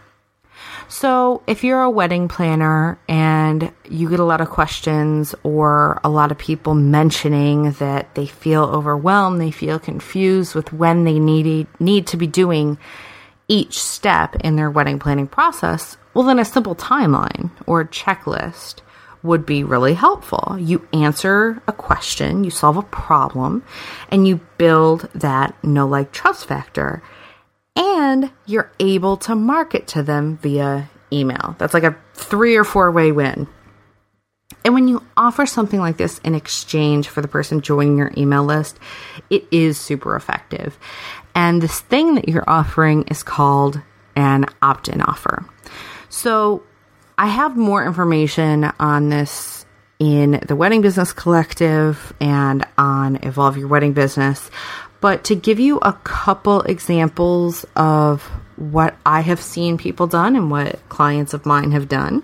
So, 0.94 1.42
if 1.48 1.64
you're 1.64 1.82
a 1.82 1.90
wedding 1.90 2.28
planner 2.28 3.00
and 3.10 3.72
you 3.90 4.12
get 4.12 4.20
a 4.20 4.24
lot 4.24 4.42
of 4.42 4.50
questions 4.52 5.34
or 5.42 6.00
a 6.04 6.10
lot 6.10 6.32
of 6.32 6.38
people 6.38 6.76
mentioning 6.76 7.72
that 7.72 8.14
they 8.14 8.28
feel 8.28 8.66
overwhelmed, 8.66 9.42
they 9.42 9.50
feel 9.50 9.80
confused 9.80 10.54
with 10.54 10.72
when 10.72 11.04
they 11.04 11.18
need 11.18 11.66
need 11.80 12.06
to 12.08 12.16
be 12.16 12.28
doing 12.28 12.78
each 13.48 13.80
step 13.80 14.36
in 14.42 14.56
their 14.56 14.70
wedding 14.70 15.00
planning 15.00 15.26
process, 15.26 15.98
well 16.14 16.26
then 16.26 16.38
a 16.38 16.46
simple 16.46 16.76
timeline 16.76 17.50
or 17.66 17.82
a 17.82 17.88
checklist 17.88 18.82
would 19.24 19.48
be 19.48 19.64
really 19.64 19.96
helpful. 19.96 20.58
You 20.60 20.88
answer 20.94 21.60
a 21.68 21.72
question, 21.72 22.44
you 22.44 22.52
solve 22.52 22.78
a 22.78 22.84
problem, 22.84 23.64
and 24.10 24.28
you 24.28 24.42
build 24.60 25.10
that 25.16 25.56
know 25.64 25.88
like 25.88 26.12
trust 26.12 26.46
factor 26.46 27.02
and 27.76 28.32
you're 28.46 28.72
able 28.80 29.18
to 29.18 29.36
market 29.36 29.88
to 29.88 30.04
them 30.04 30.38
via 30.38 30.90
email. 31.12 31.56
That's 31.58 31.74
like 31.74 31.84
a 31.84 31.98
three 32.14 32.56
or 32.56 32.64
four 32.64 32.92
way 32.92 33.12
win. 33.12 33.48
And 34.66 34.74
when 34.74 34.88
you 34.88 35.04
offer 35.18 35.46
something 35.46 35.80
like 35.80 35.98
this 35.98 36.20
in 36.20 36.36
exchange 36.36 37.10
for 37.10 37.22
the 37.22 37.28
person 37.28 37.62
joining 37.62 37.98
your 37.98 38.12
email 38.16 38.44
list, 38.44 38.80
it 39.30 39.46
is 39.52 39.78
super 39.78 40.16
effective. 40.16 40.78
And 41.36 41.62
this 41.62 41.82
thing 41.82 42.16
that 42.16 42.30
you're 42.30 42.50
offering 42.50 43.04
is 43.04 43.24
called 43.24 43.82
an 44.16 44.46
opt 44.62 44.88
in 44.88 45.02
offer. 45.02 45.46
So 46.10 46.64
I 47.18 47.28
have 47.28 47.58
more 47.58 47.86
information 47.86 48.72
on 48.80 49.10
this 49.10 49.66
in 50.00 50.44
the 50.48 50.56
Wedding 50.56 50.82
Business 50.82 51.14
Collective 51.14 52.14
and 52.20 52.66
on 52.78 53.18
Evolve 53.24 53.58
Your 53.58 53.68
Wedding 53.68 53.94
Business. 53.94 54.50
But 55.04 55.26
to 55.26 55.36
give 55.36 55.60
you 55.60 55.80
a 55.80 55.92
couple 56.06 56.62
examples 56.62 57.66
of 57.76 58.22
what 58.56 58.96
I 59.06 59.20
have 59.20 59.42
seen 59.42 59.78
people 59.78 60.08
done 60.08 60.38
and 60.38 60.50
what 60.50 60.80
clients 60.88 61.34
of 61.34 61.46
mine 61.46 61.74
have 61.74 61.90
done, 61.90 62.24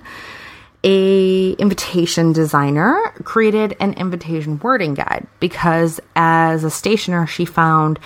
a 0.82 1.52
invitation 1.52 2.32
designer 2.32 3.14
created 3.26 3.76
an 3.82 3.96
invitation 3.96 4.60
wording 4.60 4.94
guide 4.94 5.28
because 5.42 6.00
as 6.16 6.64
a 6.64 6.70
stationer 6.70 7.28
she 7.28 7.44
found 7.44 8.00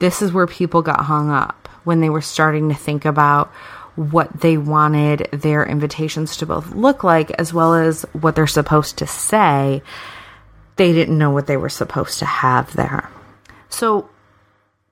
this 0.00 0.20
is 0.20 0.34
where 0.34 0.46
people 0.46 0.82
got 0.82 1.06
hung 1.06 1.30
up 1.30 1.66
when 1.84 2.02
they 2.02 2.10
were 2.10 2.20
starting 2.20 2.68
to 2.68 2.74
think 2.74 3.06
about 3.06 3.50
what 3.96 4.38
they 4.38 4.58
wanted 4.58 5.30
their 5.32 5.64
invitations 5.64 6.36
to 6.36 6.44
both 6.44 6.74
look 6.74 7.04
like 7.04 7.30
as 7.30 7.54
well 7.54 7.72
as 7.72 8.02
what 8.12 8.36
they're 8.36 8.46
supposed 8.46 8.98
to 8.98 9.06
say. 9.06 9.82
They 10.76 10.92
didn't 10.92 11.16
know 11.16 11.30
what 11.30 11.46
they 11.46 11.56
were 11.56 11.70
supposed 11.70 12.18
to 12.18 12.26
have 12.26 12.70
there 12.76 13.08
so, 13.74 14.08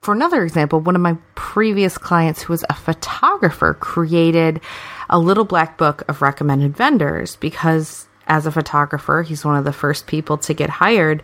for 0.01 0.13
another 0.13 0.43
example, 0.43 0.81
one 0.81 0.97
of 0.97 1.03
my 1.03 1.17
previous 1.35 1.97
clients 1.97 2.43
who 2.43 2.53
was 2.53 2.65
a 2.69 2.75
photographer 2.75 3.75
created 3.75 4.61
a 5.09 5.19
little 5.19 5.45
black 5.45 5.79
book 5.79 6.03
of 6.09 6.23
recommended 6.23 6.77
vendors 6.77 7.37
because 7.37 8.09
as 8.27 8.47
a 8.47 8.53
photographer, 8.53 9.23
he's 9.23 9.45
one 9.45 9.57
of 9.57 9.65
the 9.65 9.73
first 9.73 10.07
people 10.07 10.39
to 10.39 10.55
get 10.55 10.71
hired, 10.71 11.23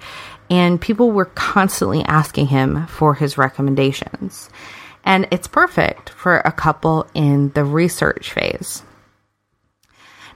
and 0.50 0.80
people 0.80 1.10
were 1.10 1.24
constantly 1.24 2.02
asking 2.04 2.48
him 2.48 2.86
for 2.86 3.14
his 3.14 3.38
recommendations. 3.38 4.50
And 5.04 5.26
it's 5.30 5.48
perfect 5.48 6.10
for 6.10 6.38
a 6.38 6.52
couple 6.52 7.06
in 7.14 7.50
the 7.52 7.64
research 7.64 8.32
phase. 8.32 8.82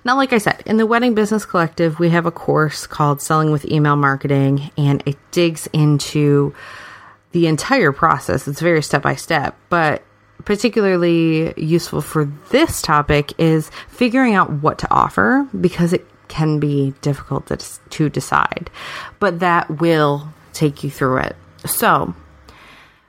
Now, 0.05 0.17
like 0.17 0.33
I 0.33 0.39
said, 0.39 0.63
in 0.67 0.79
the 0.79 0.87
Wedding 0.87 1.15
Business 1.15 1.45
Collective, 1.45 2.01
we 2.01 2.11
have 2.11 2.27
a 2.27 2.33
course 2.33 2.87
called 2.87 3.23
Selling 3.23 3.53
with 3.53 3.65
Email 3.65 3.95
Marketing, 3.95 4.71
and 4.77 5.03
it 5.07 5.17
digs 5.31 5.69
into 5.73 6.55
the 7.33 7.47
entire 7.47 7.93
process. 7.93 8.47
It's 8.47 8.61
very 8.61 8.83
step 8.83 9.03
by 9.03 9.17
step, 9.17 9.57
but 9.69 10.03
particularly 10.45 11.55
useful 11.57 12.01
for 12.01 12.25
this 12.51 12.83
topic 12.83 13.33
is 13.39 13.71
figuring 13.89 14.35
out 14.35 14.51
what 14.51 14.79
to 14.81 14.91
offer 14.91 15.47
because 15.59 15.93
it 15.93 16.07
can 16.29 16.59
be 16.59 16.95
difficult 17.03 17.47
to, 17.47 17.59
to 17.91 18.09
decide, 18.09 18.71
but 19.19 19.41
that 19.41 19.81
will 19.81 20.29
take 20.53 20.83
you 20.83 20.91
through 20.91 21.19
it. 21.19 21.37
So, 21.67 22.15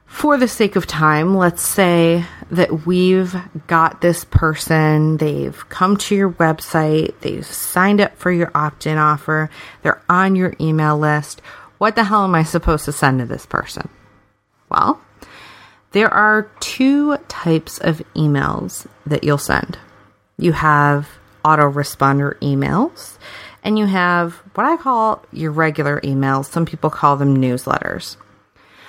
for 0.05 0.37
the 0.37 0.47
sake 0.47 0.75
of 0.75 0.85
time, 0.85 1.35
let's 1.35 1.63
say 1.63 2.23
that 2.51 2.85
we've 2.85 3.35
got 3.65 4.01
this 4.01 4.25
person, 4.25 5.17
they've 5.17 5.67
come 5.69 5.97
to 5.97 6.15
your 6.15 6.31
website, 6.33 7.19
they've 7.21 7.45
signed 7.45 7.99
up 7.99 8.15
for 8.17 8.31
your 8.31 8.51
opt 8.53 8.85
in 8.85 8.99
offer, 8.99 9.49
they're 9.81 10.01
on 10.07 10.35
your 10.35 10.53
email 10.61 10.99
list. 10.99 11.41
What 11.79 11.95
the 11.95 12.03
hell 12.03 12.25
am 12.25 12.35
I 12.35 12.43
supposed 12.43 12.85
to 12.85 12.91
send 12.91 13.19
to 13.19 13.25
this 13.25 13.47
person? 13.47 13.89
Well, 14.73 14.99
there 15.91 16.11
are 16.11 16.49
two 16.59 17.17
types 17.27 17.77
of 17.77 18.01
emails 18.15 18.87
that 19.05 19.23
you'll 19.23 19.37
send. 19.37 19.77
You 20.37 20.53
have 20.53 21.07
autoresponder 21.45 22.39
emails, 22.39 23.17
and 23.63 23.77
you 23.77 23.85
have 23.85 24.33
what 24.55 24.65
I 24.65 24.77
call 24.77 25.23
your 25.31 25.51
regular 25.51 26.01
emails. 26.01 26.45
Some 26.45 26.65
people 26.65 26.89
call 26.89 27.17
them 27.17 27.37
newsletters. 27.37 28.17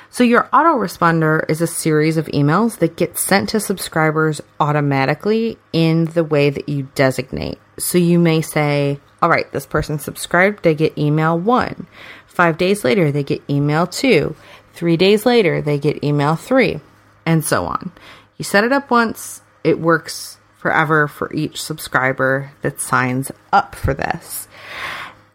So, 0.08 0.22
your 0.22 0.44
autoresponder 0.52 1.44
is 1.50 1.60
a 1.60 1.66
series 1.66 2.16
of 2.16 2.26
emails 2.26 2.78
that 2.78 2.96
get 2.96 3.18
sent 3.18 3.48
to 3.48 3.60
subscribers 3.60 4.40
automatically 4.60 5.58
in 5.72 6.04
the 6.06 6.22
way 6.22 6.50
that 6.50 6.68
you 6.68 6.88
designate. 6.94 7.58
So, 7.78 7.98
you 7.98 8.18
may 8.18 8.40
say, 8.40 9.00
All 9.20 9.28
right, 9.28 9.50
this 9.52 9.66
person 9.66 9.98
subscribed, 9.98 10.62
they 10.62 10.74
get 10.74 10.96
email 10.96 11.36
one. 11.38 11.88
Five 12.26 12.58
days 12.58 12.84
later, 12.84 13.10
they 13.10 13.24
get 13.24 13.42
email 13.50 13.86
two. 13.86 14.36
Three 14.74 14.96
days 14.96 15.24
later, 15.24 15.62
they 15.62 15.78
get 15.78 16.04
email 16.04 16.36
three, 16.36 16.80
and 17.24 17.44
so 17.44 17.66
on. 17.66 17.92
You 18.36 18.44
set 18.44 18.64
it 18.64 18.72
up 18.72 18.90
once, 18.90 19.40
it 19.62 19.78
works 19.78 20.38
forever 20.58 21.06
for 21.08 21.32
each 21.32 21.62
subscriber 21.62 22.50
that 22.62 22.80
signs 22.80 23.30
up 23.52 23.74
for 23.74 23.94
this. 23.94 24.48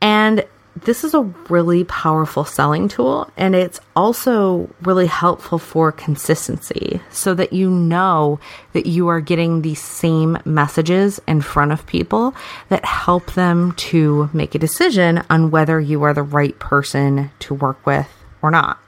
And 0.01 0.45
this 0.75 1.03
is 1.03 1.13
a 1.13 1.21
really 1.49 1.83
powerful 1.83 2.45
selling 2.45 2.87
tool 2.87 3.29
and 3.35 3.55
it's 3.55 3.79
also 3.95 4.69
really 4.81 5.07
helpful 5.07 5.59
for 5.59 5.91
consistency 5.91 7.01
so 7.09 7.33
that 7.33 7.51
you 7.53 7.69
know 7.69 8.39
that 8.73 8.85
you 8.85 9.07
are 9.07 9.19
getting 9.19 9.61
the 9.61 9.75
same 9.75 10.37
messages 10.45 11.19
in 11.27 11.41
front 11.41 11.71
of 11.71 11.85
people 11.85 12.33
that 12.69 12.85
help 12.85 13.33
them 13.33 13.73
to 13.73 14.29
make 14.31 14.55
a 14.55 14.59
decision 14.59 15.23
on 15.29 15.51
whether 15.51 15.79
you 15.79 16.03
are 16.03 16.13
the 16.13 16.23
right 16.23 16.57
person 16.59 17.29
to 17.39 17.53
work 17.53 17.85
with 17.85 18.09
or 18.41 18.51
not. 18.51 18.79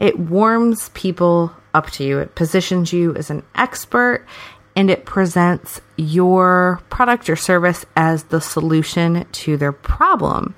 It 0.00 0.18
warms 0.18 0.88
people 0.88 1.54
up 1.72 1.90
to 1.90 2.04
you. 2.04 2.18
It 2.18 2.34
positions 2.34 2.92
you 2.92 3.14
as 3.14 3.30
an 3.30 3.44
expert 3.54 4.26
and 4.74 4.90
it 4.90 5.04
presents 5.04 5.80
your 5.96 6.80
product 6.90 7.28
or 7.28 7.36
service 7.36 7.84
as 7.96 8.24
the 8.24 8.40
solution 8.40 9.26
to 9.30 9.56
their 9.56 9.72
problem. 9.72 10.54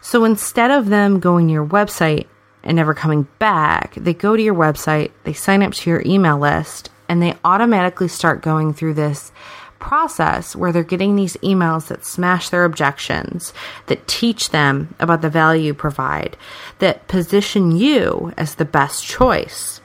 So 0.00 0.24
instead 0.24 0.70
of 0.70 0.90
them 0.90 1.18
going 1.18 1.46
to 1.48 1.52
your 1.52 1.66
website 1.66 2.26
and 2.62 2.76
never 2.76 2.94
coming 2.94 3.26
back, 3.38 3.94
they 3.94 4.12
go 4.12 4.36
to 4.36 4.42
your 4.42 4.54
website, 4.54 5.12
they 5.22 5.32
sign 5.32 5.62
up 5.62 5.72
to 5.72 5.90
your 5.90 6.02
email 6.04 6.38
list, 6.38 6.90
and 7.08 7.22
they 7.22 7.36
automatically 7.44 8.08
start 8.08 8.42
going 8.42 8.74
through 8.74 8.94
this 8.94 9.32
process 9.84 10.56
where 10.56 10.72
they're 10.72 10.82
getting 10.82 11.14
these 11.14 11.36
emails 11.42 11.88
that 11.88 12.06
smash 12.06 12.48
their 12.48 12.64
objections, 12.64 13.52
that 13.84 14.08
teach 14.08 14.48
them 14.48 14.94
about 14.98 15.20
the 15.20 15.28
value 15.28 15.66
you 15.66 15.74
provide, 15.74 16.38
that 16.78 17.06
position 17.06 17.70
you 17.70 18.32
as 18.38 18.54
the 18.54 18.64
best 18.64 19.04
choice. 19.04 19.82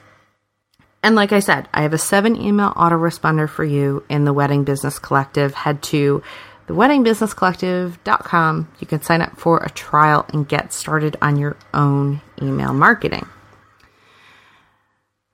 And 1.02 1.14
like 1.14 1.32
I 1.32 1.40
said, 1.40 1.68
I 1.74 1.82
have 1.82 1.92
a 1.92 1.98
seven 1.98 2.40
email 2.40 2.72
autoresponder 2.72 3.46
for 3.46 3.62
you 3.62 4.02
in 4.08 4.24
the 4.24 4.32
Wedding 4.32 4.64
Business 4.64 4.98
Collective. 4.98 5.52
Head 5.52 5.82
to 5.84 6.22
theweddingbusinesscollective.com. 6.66 8.72
You 8.80 8.86
can 8.86 9.02
sign 9.02 9.20
up 9.20 9.38
for 9.38 9.58
a 9.58 9.68
trial 9.68 10.24
and 10.32 10.48
get 10.48 10.72
started 10.72 11.18
on 11.20 11.36
your 11.36 11.58
own 11.74 12.22
email 12.40 12.72
marketing. 12.72 13.28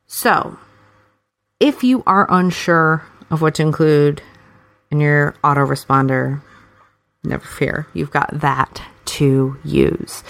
So, 0.09 0.59
if 1.61 1.85
you 1.85 2.03
are 2.05 2.27
unsure 2.29 3.05
of 3.31 3.43
what 3.43 3.55
to 3.57 3.63
include 3.63 4.23
in 4.91 5.01
your 5.01 5.35
autoresponder, 5.43 6.43
never 7.25 7.45
fear, 7.45 7.87
you've 7.93 8.11
got 8.11 8.31
that 8.33 8.83
to 9.05 9.57
use. 9.65 10.23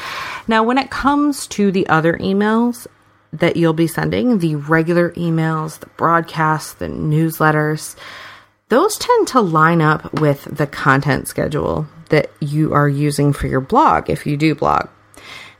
Now, 0.48 0.62
when 0.62 0.78
it 0.78 0.90
comes 0.90 1.46
to 1.48 1.70
the 1.70 1.88
other 1.88 2.16
emails, 2.18 2.86
that 3.32 3.56
you'll 3.56 3.72
be 3.72 3.86
sending, 3.86 4.38
the 4.38 4.56
regular 4.56 5.10
emails, 5.12 5.78
the 5.80 5.86
broadcasts, 5.96 6.74
the 6.74 6.86
newsletters, 6.86 7.96
those 8.68 8.98
tend 8.98 9.28
to 9.28 9.40
line 9.40 9.80
up 9.80 10.20
with 10.20 10.44
the 10.44 10.66
content 10.66 11.28
schedule 11.28 11.86
that 12.08 12.30
you 12.40 12.72
are 12.72 12.88
using 12.88 13.32
for 13.32 13.46
your 13.46 13.60
blog 13.60 14.08
if 14.10 14.26
you 14.26 14.36
do 14.36 14.54
blog. 14.54 14.88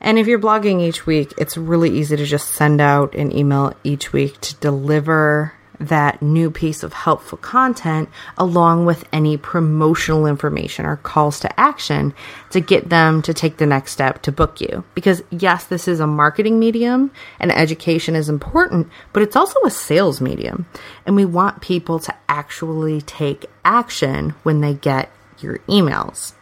And 0.01 0.19
if 0.19 0.27
you're 0.27 0.39
blogging 0.39 0.81
each 0.81 1.07
week, 1.07 1.33
it's 1.39 1.57
really 1.57 1.91
easy 1.91 2.17
to 2.17 2.25
just 2.25 2.55
send 2.55 2.81
out 2.81 3.15
an 3.15 3.37
email 3.37 3.75
each 3.83 4.13
week 4.13 4.41
to 4.43 4.55
deliver 4.57 5.53
that 5.79 6.23
new 6.23 6.51
piece 6.51 6.83
of 6.83 6.93
helpful 6.93 7.39
content 7.39 8.09
along 8.39 8.87
with 8.87 9.05
any 9.13 9.37
promotional 9.37 10.27
information 10.27 10.85
or 10.85 10.97
calls 10.97 11.41
to 11.41 11.61
action 11.61 12.15
to 12.51 12.61
get 12.61 12.89
them 12.89 13.23
to 13.23 13.35
take 13.35 13.57
the 13.57 13.67
next 13.67 13.93
step 13.93 14.23
to 14.23 14.33
book 14.33 14.61
you. 14.61 14.85
Because 14.95 15.23
yes, 15.31 15.65
this 15.65 15.89
is 15.89 16.01
a 16.01 16.07
marketing 16.07 16.59
medium 16.59 17.11
and 17.39 17.53
education 17.53 18.15
is 18.15 18.29
important, 18.29 18.89
but 19.13 19.23
it's 19.23 19.37
also 19.37 19.61
a 19.65 19.71
sales 19.71 20.21
medium. 20.21 20.67
And 21.05 21.17
we 21.17 21.25
want 21.25 21.61
people 21.61 21.99
to 22.01 22.15
actually 22.29 23.01
take 23.03 23.47
action 23.65 24.31
when 24.43 24.61
they 24.61 24.75
get 24.75 25.11
your 25.39 25.59
emails. 25.69 26.35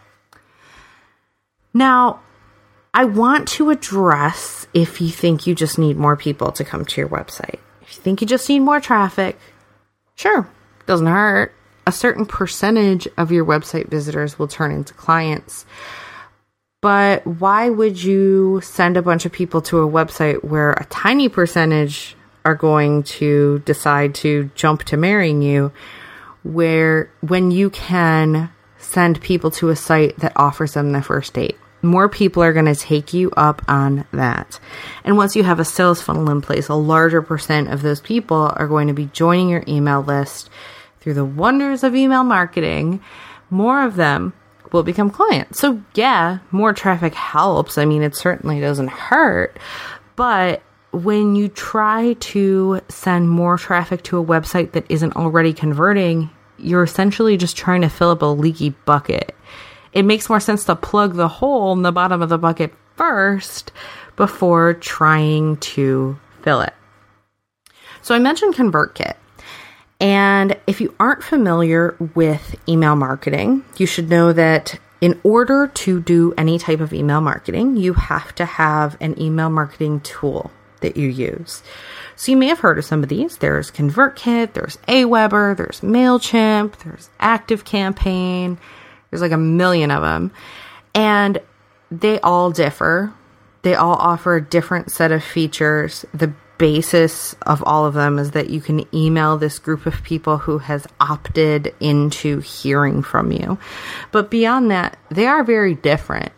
Now, 1.73 2.21
I 2.97 3.05
want 3.05 3.49
to 3.49 3.71
address 3.71 4.69
if 4.73 5.01
you 5.01 5.09
think 5.09 5.49
you 5.49 5.55
just 5.57 5.79
need 5.79 5.97
more 5.97 6.17
people 6.17 6.53
to 6.53 6.65
come 6.65 6.85
to 6.85 7.01
your 7.01 7.09
website. 7.09 7.59
You 7.97 8.03
think 8.03 8.21
you 8.21 8.27
just 8.27 8.49
need 8.49 8.61
more 8.61 8.81
traffic, 8.81 9.39
sure, 10.15 10.49
doesn't 10.87 11.07
hurt. 11.07 11.55
A 11.87 11.93
certain 11.93 12.25
percentage 12.25 13.07
of 13.19 13.31
your 13.31 13.45
website 13.45 13.89
visitors 13.89 14.39
will 14.39 14.49
turn 14.49 14.73
into 14.73 14.95
clients. 14.95 15.67
But 16.81 17.27
why 17.27 17.71
would 17.71 18.03
you 18.03 18.61
send 18.63 18.97
a 18.97 19.03
bunch 19.03 19.25
of 19.25 19.33
people 19.33 19.63
to 19.63 19.81
a 19.81 19.89
website 19.89 20.45
where 20.45 20.73
a 20.73 20.87
tiny 20.87 21.29
percentage 21.29 22.17
are 22.45 22.55
going 22.55 23.05
to 23.05 23.61
decide 23.61 24.15
to 24.17 24.51
jump 24.55 24.85
to 24.85 24.97
marrying 24.97 25.41
you, 25.41 25.73
where 26.43 27.11
when 27.21 27.51
you 27.51 27.71
can 27.71 28.51
send 28.79 29.21
people 29.23 29.51
to 29.51 29.71
a 29.71 29.77
site 29.77 30.19
that 30.19 30.33
offers 30.37 30.75
them 30.75 30.93
the 30.93 31.03
first 31.03 31.33
date? 31.33 31.57
More 31.85 32.09
people 32.09 32.43
are 32.43 32.53
going 32.53 32.65
to 32.67 32.75
take 32.75 33.13
you 33.13 33.31
up 33.37 33.63
on 33.69 34.07
that. 34.13 34.59
And 35.05 35.17
once 35.17 35.37
you 35.37 35.43
have 35.45 35.61
a 35.61 35.65
sales 35.65 36.01
funnel 36.01 36.31
in 36.31 36.41
place, 36.41 36.69
a 36.69 36.75
larger 36.75 37.23
percent 37.23 37.69
of 37.73 37.83
those 37.83 38.01
people 38.01 38.53
are 38.57 38.67
going 38.67 38.89
to 38.89 38.95
be 38.95 39.07
joining 39.07 39.49
your 39.49 39.65
email 39.69 40.03
list 40.03 40.51
through 41.01 41.15
the 41.15 41.25
wonders 41.25 41.85
of 41.85 41.95
email 41.95 42.25
marketing. 42.25 43.01
More 43.51 43.85
of 43.85 43.97
them 43.97 44.33
will 44.73 44.83
become 44.83 45.11
clients. 45.11 45.61
So, 45.61 45.83
yeah, 45.95 46.39
more 46.51 46.73
traffic 46.73 47.15
helps. 47.15 47.79
I 47.79 47.85
mean, 47.85 48.03
it 48.03 48.17
certainly 48.17 48.61
doesn't 48.61 48.89
hurt. 48.89 49.59
But 50.17 50.63
when 50.93 51.35
you 51.37 51.49
try 51.49 52.15
to 52.15 52.81
send 52.89 53.29
more 53.29 53.59
traffic 53.59 54.03
to 54.05 54.19
a 54.19 54.25
website 54.25 54.73
that 54.73 54.87
isn't 54.89 55.17
already 55.17 55.53
converting, 55.53 56.31
you're 56.57 56.85
essentially 56.85 57.37
just 57.37 57.57
trying 57.57 57.83
to 57.83 57.89
fill 57.89 58.11
up 58.11 58.23
a 58.23 58.27
leaky 58.27 58.71
bucket 58.71 59.35
it 59.95 60.05
makes 60.05 60.29
more 60.29 60.41
sense 60.41 60.65
to 60.65 60.77
plug 60.77 61.15
the 61.15 61.29
hole 61.29 61.73
in 61.73 61.83
the 61.83 61.93
bottom 61.93 62.21
of 62.21 62.29
the 62.29 62.37
bucket 62.37 62.75
first 62.97 63.73
before 64.17 64.75
trying 64.75 65.57
to 65.59 66.19
fill 66.43 66.61
it. 66.61 66.75
So 68.03 68.15
I 68.15 68.19
mentioned 68.19 68.55
ConvertKit. 68.55 69.15
And 70.01 70.59
if 70.67 70.81
you 70.81 70.95
aren't 71.01 71.23
familiar 71.23 71.97
with 72.15 72.57
email 72.69 72.97
marketing, 72.97 73.65
you 73.79 73.87
should 73.87 74.11
know 74.11 74.33
that 74.33 74.79
in 75.01 75.21
order 75.23 75.69
to 75.69 76.01
do 76.01 76.35
any 76.37 76.59
type 76.59 76.81
of 76.81 76.93
email 76.93 77.21
marketing, 77.21 77.77
you 77.77 77.95
have 77.95 78.35
to 78.35 78.45
have 78.45 78.97
an 79.01 79.21
email 79.21 79.49
marketing 79.49 80.01
tool 80.01 80.51
that 80.81 80.97
you 80.97 81.09
use. 81.09 81.63
So 82.17 82.33
you 82.33 82.37
may 82.37 82.49
have 82.49 82.61
heard 82.61 82.79
of 82.79 82.85
some 82.85 83.03
of 83.03 83.09
these. 83.09 83.39
There's 83.39 83.71
ConvertKit, 83.71 84.53
there's 84.53 84.77
Aweber, 84.89 85.57
there's 85.57 85.81
MailChimp, 85.81 86.77
there's 86.79 87.09
ActiveCampaign, 87.21 88.59
there's 89.15 89.23
like 89.23 89.31
a 89.31 89.37
million 89.37 89.93
of 89.93 90.03
them. 90.03 90.33
And 90.93 91.41
they 91.89 92.19
all 92.19 92.51
differ. 92.51 93.15
They 93.63 93.77
all 93.77 93.95
offer 93.95 94.35
a 94.35 94.43
different 94.43 94.91
set 94.91 95.13
of 95.13 95.23
features. 95.23 96.05
The 96.13 96.33
basis 96.59 97.37
of 97.43 97.63
all 97.65 97.87
of 97.87 97.95
them 97.95 98.19
is 98.19 98.33
that 98.33 98.51
you 98.51 98.61
can 98.61 98.93
email 98.93 99.39
this 99.39 99.61
group 99.61 99.87
of 99.87 100.03
people 100.03 100.39
who 100.39 100.59
has 100.59 100.89
opted 100.99 101.73
into 101.79 102.41
hearing 102.41 103.05
from 103.05 103.31
you. 103.31 103.57
But 104.11 104.33
beyond 104.33 104.73
that, 104.73 104.99
they 105.13 105.29
are 105.29 105.45
very 105.45 105.77
different. 105.77 106.33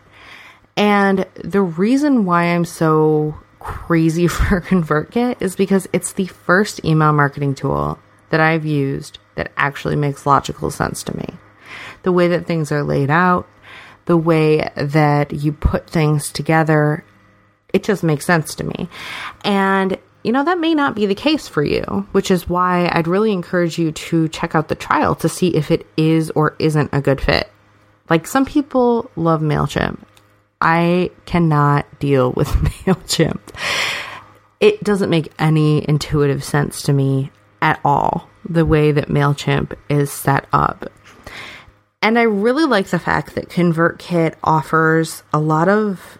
And 0.77 1.25
the 1.43 1.63
reason 1.63 2.27
why 2.27 2.45
I'm 2.45 2.67
so 2.67 3.37
crazy 3.59 4.27
for 4.29 4.61
ConvertKit 4.61 5.41
is 5.41 5.57
because 5.57 5.89
it's 5.95 6.13
the 6.13 6.27
first 6.27 6.85
email 6.85 7.15
marketing 7.15 7.55
tool 7.55 7.99
that 8.29 8.41
I've 8.41 8.67
used 8.67 9.19
that 9.37 9.51
actually 9.57 9.97
makes 9.97 10.27
logical 10.27 10.71
sense 10.71 11.03
to 11.05 11.17
me. 11.17 11.39
The 12.07 12.13
way 12.13 12.29
that 12.29 12.47
things 12.47 12.71
are 12.71 12.85
laid 12.85 13.11
out, 13.11 13.49
the 14.05 14.17
way 14.17 14.71
that 14.77 15.33
you 15.33 15.53
put 15.53 15.91
things 15.91 16.31
together, 16.31 17.05
it 17.73 17.83
just 17.83 18.05
makes 18.05 18.25
sense 18.25 18.55
to 18.55 18.65
me. 18.65 18.89
And 19.45 19.99
you 20.23 20.33
know, 20.33 20.45
that 20.45 20.59
may 20.59 20.75
not 20.75 20.97
be 20.97 21.07
the 21.07 21.15
case 21.15 21.47
for 21.47 21.63
you, 21.63 21.83
which 22.11 22.33
is 22.33 22.49
why 22.49 22.91
I'd 22.93 23.07
really 23.07 23.33
encourage 23.33 23.79
you 23.79 23.93
to 23.93 24.29
check 24.29 24.55
out 24.57 24.67
the 24.67 24.75
trial 24.75 25.15
to 25.17 25.29
see 25.29 25.55
if 25.55 25.71
it 25.71 25.87
is 25.97 26.31
or 26.31 26.57
isn't 26.59 26.91
a 26.93 27.01
good 27.01 27.21
fit. 27.21 27.49
Like 28.11 28.27
some 28.27 28.45
people 28.45 29.09
love 29.15 29.41
MailChimp. 29.41 29.99
I 30.61 31.11
cannot 31.27 31.87
deal 32.01 32.33
with 32.33 32.49
MailChimp. 32.85 33.41
It 34.59 34.83
doesn't 34.83 35.11
make 35.11 35.33
any 35.39 35.89
intuitive 35.89 36.43
sense 36.43 36.83
to 36.83 36.93
me 36.93 37.31
at 37.63 37.79
all, 37.85 38.29
the 38.49 38.67
way 38.67 38.91
that 38.93 39.09
MailChimp 39.09 39.77
is 39.89 40.11
set 40.11 40.47
up. 40.53 40.91
And 42.07 42.21
I 42.21 42.23
really 42.23 42.67
like 42.67 42.87
the 42.87 43.01
fact 43.01 43.35
that 43.35 43.49
ConvertKit 43.49 44.37
offers 44.45 45.25
a 45.33 45.41
lot 45.41 45.69
of 45.69 46.19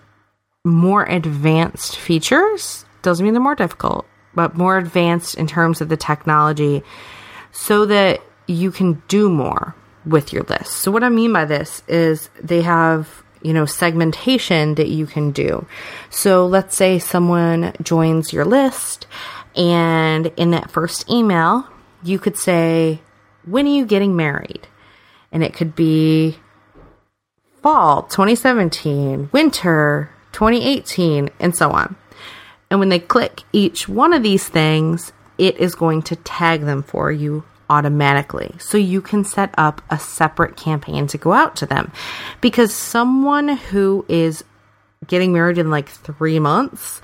more 0.65 1.05
advanced 1.05 1.97
features 1.97 2.85
doesn't 3.03 3.25
mean 3.25 3.35
they're 3.35 3.41
more 3.41 3.55
difficult, 3.55 4.05
but 4.35 4.57
more 4.57 4.79
advanced 4.79 5.37
in 5.37 5.47
terms 5.47 5.81
of 5.81 5.89
the 5.89 5.97
technology 5.97 6.83
so 7.53 7.87
that 7.87 8.21
you 8.49 8.73
can 8.73 9.01
do 9.07 9.31
more 9.31 9.77
with 10.05 10.33
your 10.33 10.43
list. 10.43 10.73
So 10.73 10.91
what 10.91 11.05
I 11.05 11.09
mean 11.09 11.33
by 11.33 11.45
this 11.45 11.85
is 11.87 12.31
they 12.43 12.63
have, 12.63 13.23
you 13.43 13.53
know, 13.53 13.65
segmentation 13.65 14.75
that 14.75 14.89
you 14.89 15.07
can 15.07 15.31
do. 15.31 15.69
So 16.11 16.49
let's 16.49 16.75
say 16.75 16.99
someone 16.99 17.75
joins 17.81 18.33
your 18.33 18.45
list 18.45 19.07
and 19.55 20.33
in 20.37 20.51
that 20.51 20.69
first 20.69 21.09
email, 21.09 21.69
you 22.03 22.19
could 22.19 22.37
say, 22.37 23.03
when 23.45 23.67
are 23.67 23.71
you 23.71 23.87
getting 23.87 24.17
married? 24.17 24.67
And 25.37 25.45
it 25.45 25.53
could 25.53 25.77
be 25.77 26.39
fall 27.63 28.05
2017, 28.05 29.29
winter 29.33 30.11
2018, 30.33 31.29
and 31.39 31.55
so 31.55 31.73
on. 31.73 31.95
And 32.71 32.81
when 32.81 32.89
they 32.89 32.99
click 32.99 33.43
each 33.53 33.87
one 33.87 34.15
of 34.15 34.23
these 34.23 34.49
things, 34.49 35.13
it 35.37 35.59
is 35.59 35.75
going 35.75 36.01
to 36.05 36.17
tag 36.17 36.63
them 36.63 36.83
for 36.83 37.13
you 37.13 37.45
automatically. 37.69 38.55
So 38.59 38.79
you 38.79 39.03
can 39.03 39.25
set 39.25 39.53
up 39.59 39.83
a 39.91 39.99
separate 39.99 40.57
campaign 40.57 41.07
to 41.09 41.19
go 41.19 41.35
out 41.35 41.55
to 41.57 41.67
them. 41.67 41.93
Because 42.41 42.73
someone 42.73 43.59
who 43.59 44.07
is 44.09 44.43
getting 45.07 45.35
married 45.35 45.59
in 45.59 45.71
like 45.71 45.91
three 45.91 46.39
months 46.39 47.03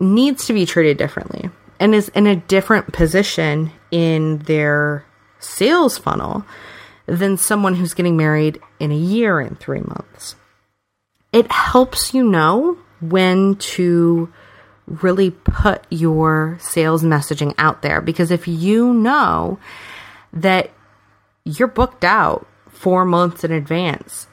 needs 0.00 0.46
to 0.46 0.54
be 0.54 0.64
treated 0.64 0.96
differently 0.96 1.50
and 1.78 1.94
is 1.94 2.08
in 2.08 2.26
a 2.26 2.36
different 2.36 2.90
position 2.94 3.70
in 3.90 4.38
their 4.38 5.04
sales 5.40 5.98
funnel 5.98 6.42
than 7.06 7.36
someone 7.36 7.74
who's 7.74 7.94
getting 7.94 8.16
married 8.16 8.60
in 8.80 8.90
a 8.90 8.96
year 8.96 9.40
and 9.40 9.58
three 9.58 9.80
months. 9.80 10.36
It 11.32 11.50
helps 11.50 12.14
you 12.14 12.24
know 12.24 12.78
when 13.00 13.56
to 13.56 14.32
really 14.86 15.30
put 15.30 15.86
your 15.90 16.58
sales 16.60 17.02
messaging 17.02 17.54
out 17.58 17.82
there 17.82 18.00
because 18.00 18.30
if 18.30 18.46
you 18.46 18.92
know 18.92 19.58
that 20.32 20.70
you're 21.44 21.68
booked 21.68 22.04
out 22.04 22.46
four 22.68 23.04
months 23.04 23.44
in 23.44 23.52
advance, 23.52 24.26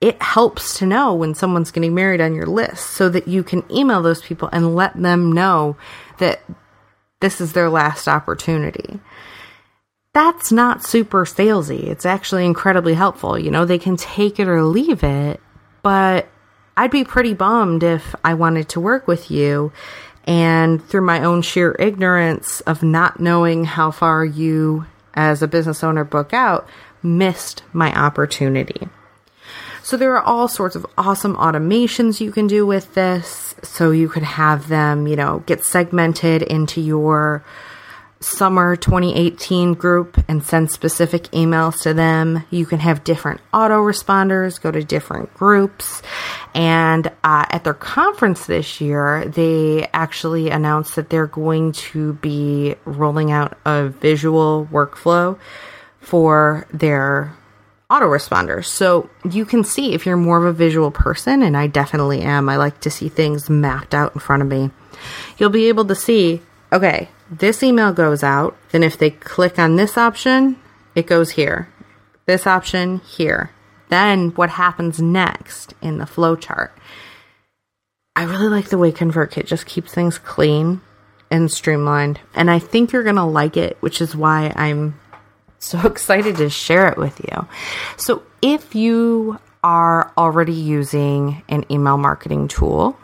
it 0.00 0.20
helps 0.20 0.78
to 0.78 0.86
know 0.86 1.14
when 1.14 1.34
someone's 1.34 1.70
getting 1.70 1.94
married 1.94 2.20
on 2.20 2.34
your 2.34 2.46
list 2.46 2.90
so 2.90 3.08
that 3.08 3.28
you 3.28 3.42
can 3.42 3.64
email 3.70 4.02
those 4.02 4.22
people 4.22 4.48
and 4.52 4.74
let 4.74 4.94
them 5.00 5.32
know 5.32 5.76
that 6.18 6.42
this 7.20 7.40
is 7.40 7.52
their 7.52 7.70
last 7.70 8.06
opportunity. 8.08 9.00
That's 10.16 10.50
not 10.50 10.82
super 10.82 11.26
salesy. 11.26 11.82
It's 11.88 12.06
actually 12.06 12.46
incredibly 12.46 12.94
helpful. 12.94 13.38
You 13.38 13.50
know, 13.50 13.66
they 13.66 13.76
can 13.78 13.98
take 13.98 14.40
it 14.40 14.48
or 14.48 14.62
leave 14.62 15.04
it, 15.04 15.42
but 15.82 16.26
I'd 16.74 16.90
be 16.90 17.04
pretty 17.04 17.34
bummed 17.34 17.82
if 17.82 18.14
I 18.24 18.32
wanted 18.32 18.70
to 18.70 18.80
work 18.80 19.06
with 19.06 19.30
you 19.30 19.72
and 20.24 20.82
through 20.82 21.02
my 21.02 21.22
own 21.22 21.42
sheer 21.42 21.76
ignorance 21.78 22.62
of 22.62 22.82
not 22.82 23.20
knowing 23.20 23.66
how 23.66 23.90
far 23.90 24.24
you 24.24 24.86
as 25.12 25.42
a 25.42 25.48
business 25.48 25.84
owner 25.84 26.02
book 26.02 26.32
out 26.32 26.66
missed 27.02 27.62
my 27.74 27.94
opportunity. 27.94 28.88
So 29.82 29.98
there 29.98 30.16
are 30.16 30.22
all 30.22 30.48
sorts 30.48 30.76
of 30.76 30.86
awesome 30.96 31.36
automations 31.36 32.22
you 32.22 32.32
can 32.32 32.46
do 32.46 32.66
with 32.66 32.94
this. 32.94 33.54
So 33.62 33.90
you 33.90 34.08
could 34.08 34.22
have 34.22 34.68
them, 34.68 35.06
you 35.06 35.16
know, 35.16 35.42
get 35.44 35.62
segmented 35.62 36.40
into 36.40 36.80
your 36.80 37.44
summer 38.20 38.76
2018 38.76 39.74
group 39.74 40.18
and 40.28 40.42
send 40.42 40.70
specific 40.70 41.24
emails 41.32 41.82
to 41.82 41.92
them. 41.92 42.44
You 42.50 42.66
can 42.66 42.78
have 42.80 43.04
different 43.04 43.40
autoresponders 43.52 44.60
go 44.60 44.70
to 44.70 44.82
different 44.82 45.32
groups. 45.34 46.02
And 46.54 47.08
uh, 47.22 47.46
at 47.50 47.64
their 47.64 47.74
conference 47.74 48.46
this 48.46 48.80
year, 48.80 49.24
they 49.26 49.88
actually 49.92 50.50
announced 50.50 50.96
that 50.96 51.10
they're 51.10 51.26
going 51.26 51.72
to 51.72 52.14
be 52.14 52.74
rolling 52.84 53.30
out 53.30 53.58
a 53.64 53.88
visual 53.88 54.66
workflow 54.72 55.38
for 56.00 56.66
their 56.72 57.36
autoresponders. 57.90 58.66
So 58.66 59.08
you 59.30 59.44
can 59.44 59.64
see 59.64 59.92
if 59.92 60.06
you're 60.06 60.16
more 60.16 60.38
of 60.38 60.44
a 60.44 60.52
visual 60.52 60.90
person, 60.90 61.42
and 61.42 61.56
I 61.56 61.66
definitely 61.66 62.22
am. 62.22 62.48
I 62.48 62.56
like 62.56 62.80
to 62.80 62.90
see 62.90 63.08
things 63.08 63.48
mapped 63.48 63.94
out 63.94 64.14
in 64.14 64.20
front 64.20 64.42
of 64.42 64.48
me. 64.48 64.70
You'll 65.38 65.50
be 65.50 65.68
able 65.68 65.84
to 65.86 65.94
see, 65.94 66.42
okay, 66.72 67.08
this 67.30 67.62
email 67.62 67.92
goes 67.92 68.22
out. 68.22 68.56
Then 68.70 68.82
if 68.82 68.98
they 68.98 69.10
click 69.10 69.58
on 69.58 69.76
this 69.76 69.96
option, 69.96 70.56
it 70.94 71.06
goes 71.06 71.30
here. 71.30 71.68
This 72.26 72.46
option 72.46 72.98
here. 72.98 73.50
Then 73.88 74.30
what 74.30 74.50
happens 74.50 75.00
next 75.00 75.74
in 75.80 75.98
the 75.98 76.04
flowchart. 76.04 76.70
I 78.16 78.24
really 78.24 78.48
like 78.48 78.70
the 78.70 78.78
way 78.78 78.92
ConvertKit 78.92 79.46
just 79.46 79.66
keeps 79.66 79.92
things 79.92 80.18
clean 80.18 80.80
and 81.30 81.50
streamlined. 81.50 82.20
And 82.34 82.50
I 82.50 82.58
think 82.58 82.92
you're 82.92 83.02
going 83.02 83.16
to 83.16 83.24
like 83.24 83.56
it, 83.56 83.76
which 83.80 84.00
is 84.00 84.16
why 84.16 84.52
I'm 84.56 84.98
so 85.58 85.80
excited 85.86 86.36
to 86.36 86.48
share 86.48 86.88
it 86.88 86.98
with 86.98 87.20
you. 87.20 87.46
So 87.96 88.22
if 88.42 88.74
you 88.74 89.38
are 89.62 90.12
already 90.16 90.54
using 90.54 91.42
an 91.48 91.64
email 91.70 91.98
marketing 91.98 92.48
tool 92.48 92.96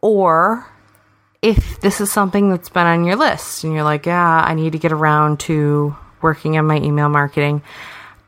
or 0.00 0.66
if 1.42 1.80
this 1.80 2.00
is 2.00 2.12
something 2.12 2.50
that's 2.50 2.68
been 2.68 2.86
on 2.86 3.04
your 3.04 3.16
list 3.16 3.64
and 3.64 3.72
you're 3.72 3.82
like, 3.82 4.06
yeah, 4.06 4.44
I 4.44 4.54
need 4.54 4.72
to 4.72 4.78
get 4.78 4.92
around 4.92 5.40
to 5.40 5.96
working 6.20 6.58
on 6.58 6.66
my 6.66 6.76
email 6.76 7.08
marketing, 7.08 7.62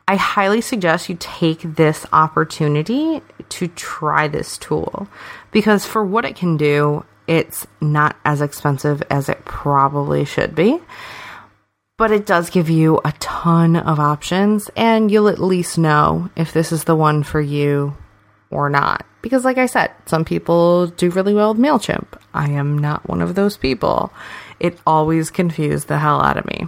I 0.07 0.15
highly 0.15 0.61
suggest 0.61 1.09
you 1.09 1.17
take 1.19 1.61
this 1.61 2.05
opportunity 2.11 3.21
to 3.49 3.67
try 3.69 4.27
this 4.27 4.57
tool 4.57 5.07
because 5.51 5.85
for 5.85 6.03
what 6.03 6.25
it 6.25 6.35
can 6.35 6.57
do, 6.57 7.05
it's 7.27 7.67
not 7.79 8.17
as 8.25 8.41
expensive 8.41 9.01
as 9.09 9.29
it 9.29 9.45
probably 9.45 10.25
should 10.25 10.55
be. 10.55 10.79
But 11.97 12.11
it 12.11 12.25
does 12.25 12.49
give 12.49 12.69
you 12.69 12.99
a 13.05 13.13
ton 13.19 13.75
of 13.75 13.99
options, 13.99 14.69
and 14.75 15.11
you'll 15.11 15.29
at 15.29 15.39
least 15.39 15.77
know 15.77 16.31
if 16.35 16.51
this 16.51 16.71
is 16.71 16.83
the 16.83 16.95
one 16.95 17.21
for 17.21 17.39
you 17.39 17.95
or 18.49 18.67
not. 18.69 19.05
Because, 19.23 19.43
like 19.43 19.57
I 19.57 19.65
said, 19.65 19.89
some 20.05 20.25
people 20.25 20.87
do 20.87 21.09
really 21.09 21.33
well 21.33 21.53
with 21.53 21.63
MailChimp. 21.63 22.19
I 22.33 22.51
am 22.51 22.77
not 22.77 23.09
one 23.09 23.21
of 23.21 23.33
those 23.33 23.57
people. 23.57 24.13
It 24.59 24.77
always 24.85 25.31
confused 25.31 25.87
the 25.87 25.97
hell 25.97 26.21
out 26.21 26.37
of 26.37 26.45
me. 26.45 26.67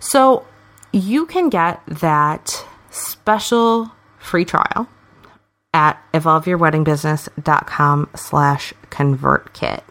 So, 0.00 0.44
you 0.92 1.26
can 1.26 1.50
get 1.50 1.80
that 1.86 2.64
special 2.90 3.92
free 4.18 4.44
trial 4.44 4.88
at 5.74 6.02
evolveyourweddingbusiness.com 6.14 8.10
slash 8.16 8.72
convertkit. 8.90 9.82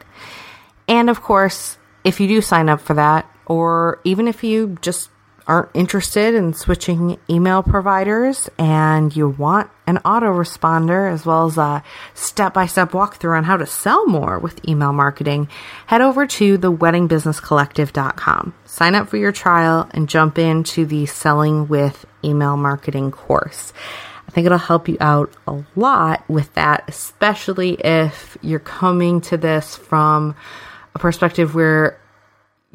And 0.88 1.10
of 1.10 1.22
course, 1.22 1.78
if 2.04 2.20
you 2.20 2.28
do 2.28 2.42
sign 2.42 2.70
up 2.70 2.82
for 2.82 2.96
that, 2.96 3.32
or 3.46 4.00
even 4.04 4.28
if 4.28 4.44
you 4.44 4.78
just 4.82 5.10
aren't 5.48 5.70
interested 5.74 6.36
in 6.36 6.54
switching 6.54 7.18
email 7.30 7.64
providers 7.64 8.50
and 8.60 9.16
you 9.16 9.30
want 9.30 9.70
an 9.88 9.98
autoresponder 10.00 11.12
as 11.12 11.26
well 11.26 11.46
as 11.46 11.58
a 11.58 11.82
step 12.14 12.54
by 12.54 12.66
step 12.66 12.92
walkthrough 12.92 13.38
on 13.38 13.46
how 13.46 13.56
to 13.56 13.66
sell 13.66 14.06
more 14.06 14.38
with 14.38 14.68
email 14.68 14.92
marketing, 14.92 15.48
head 15.86 16.02
over 16.02 16.28
to 16.28 16.58
the 16.58 16.72
weddingbusinesscollective.com. 16.72 18.54
Sign 18.66 18.96
up 18.96 19.08
for 19.08 19.18
your 19.18 19.32
trial 19.32 19.90
and 19.92 20.10
jump 20.10 20.38
into 20.38 20.86
the 20.86 21.06
Selling 21.06 21.70
with 21.70 22.06
Email 22.24 22.58
Marketing 22.58 23.10
course. 23.12 23.72
I 24.28 24.32
think 24.32 24.46
it'll 24.46 24.58
help 24.58 24.90
you 24.90 24.98
out 25.00 25.34
a 25.48 25.64
lot 25.78 26.30
with 26.30 26.54
that, 26.56 26.84
especially 26.90 27.76
if 27.76 28.38
you're 28.42 28.60
coming 28.60 29.22
to 29.22 29.38
this 29.38 29.78
from 29.78 30.36
a 30.94 31.00
perspective 31.00 31.56
where 31.56 31.98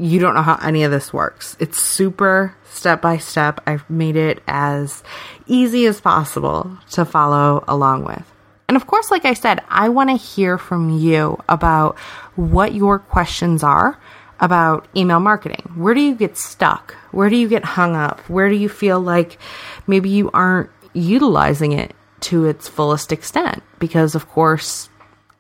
you 0.02 0.18
don't 0.18 0.34
know 0.34 0.42
how 0.42 0.58
any 0.62 0.82
of 0.82 0.90
this 0.90 1.12
works. 1.12 1.56
It's 1.60 1.80
super 1.80 2.54
step 2.64 3.00
by 3.00 3.18
step. 3.18 3.60
I've 3.66 3.88
made 3.88 4.16
it 4.16 4.42
as 4.48 5.02
easy 5.46 5.86
as 5.86 6.00
possible 6.00 6.76
to 6.90 7.04
follow 7.04 7.64
along 7.68 8.04
with. 8.04 8.24
And 8.68 8.76
of 8.76 8.86
course, 8.86 9.10
like 9.10 9.24
I 9.24 9.34
said, 9.34 9.60
I 9.68 9.90
want 9.90 10.10
to 10.10 10.16
hear 10.16 10.58
from 10.58 10.90
you 10.90 11.38
about 11.48 11.98
what 12.34 12.74
your 12.74 12.98
questions 12.98 13.62
are 13.62 13.98
about 14.40 14.88
email 14.96 15.20
marketing. 15.20 15.70
Where 15.76 15.94
do 15.94 16.00
you 16.00 16.16
get 16.16 16.36
stuck? 16.36 16.94
Where 17.12 17.28
do 17.28 17.36
you 17.36 17.48
get 17.48 17.64
hung 17.64 17.94
up? 17.94 18.20
Where 18.28 18.48
do 18.48 18.56
you 18.56 18.68
feel 18.68 18.98
like 18.98 19.38
maybe 19.86 20.10
you 20.10 20.30
aren't 20.32 20.70
utilizing 20.94 21.72
it 21.72 21.94
to 22.22 22.46
its 22.46 22.66
fullest 22.66 23.12
extent? 23.12 23.62
Because, 23.78 24.16
of 24.16 24.28
course, 24.28 24.88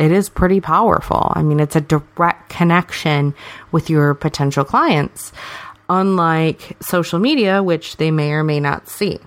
it 0.02 0.10
is 0.10 0.28
pretty 0.28 0.60
powerful. 0.60 1.32
I 1.32 1.42
mean, 1.42 1.60
it's 1.60 1.76
a 1.76 1.80
direct 1.80 2.48
connection 2.48 3.34
with 3.70 3.88
your 3.88 4.14
potential 4.14 4.64
clients, 4.64 5.32
unlike 5.88 6.76
social 6.82 7.20
media, 7.20 7.62
which 7.62 7.98
they 7.98 8.10
may 8.10 8.32
or 8.32 8.42
may 8.42 8.58
not 8.58 8.88
see. 8.88 9.20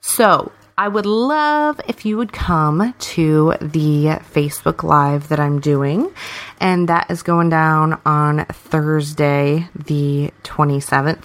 So, 0.00 0.52
I 0.78 0.86
would 0.86 1.06
love 1.06 1.80
if 1.88 2.04
you 2.04 2.16
would 2.18 2.32
come 2.32 2.94
to 2.96 3.54
the 3.60 4.20
Facebook 4.32 4.84
Live 4.84 5.28
that 5.28 5.40
I'm 5.40 5.58
doing, 5.58 6.12
and 6.60 6.88
that 6.88 7.10
is 7.10 7.22
going 7.22 7.48
down 7.48 7.98
on 8.06 8.44
Thursday, 8.44 9.68
the 9.74 10.32
27th. 10.44 11.24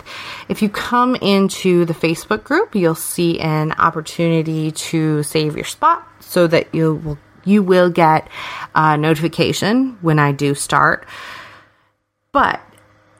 If 0.50 0.64
you 0.64 0.70
come 0.70 1.16
into 1.16 1.86
the 1.86 1.94
Facebook 1.94 2.44
group, 2.44 2.74
you'll 2.74 2.96
see 2.96 3.40
an 3.40 3.74
opportunity 3.74 4.72
to 4.72 5.22
save 5.22 5.56
your 5.56 5.66
spot 5.66 6.08
so 6.22 6.48
that 6.48 6.74
you 6.74 6.96
will 6.96 7.20
you 7.46 7.64
will 7.64 7.90
get 7.90 8.28
a 8.76 8.98
notification 8.98 9.98
when 10.02 10.20
I 10.20 10.32
do 10.32 10.56
start. 10.56 11.06
But 12.32 12.62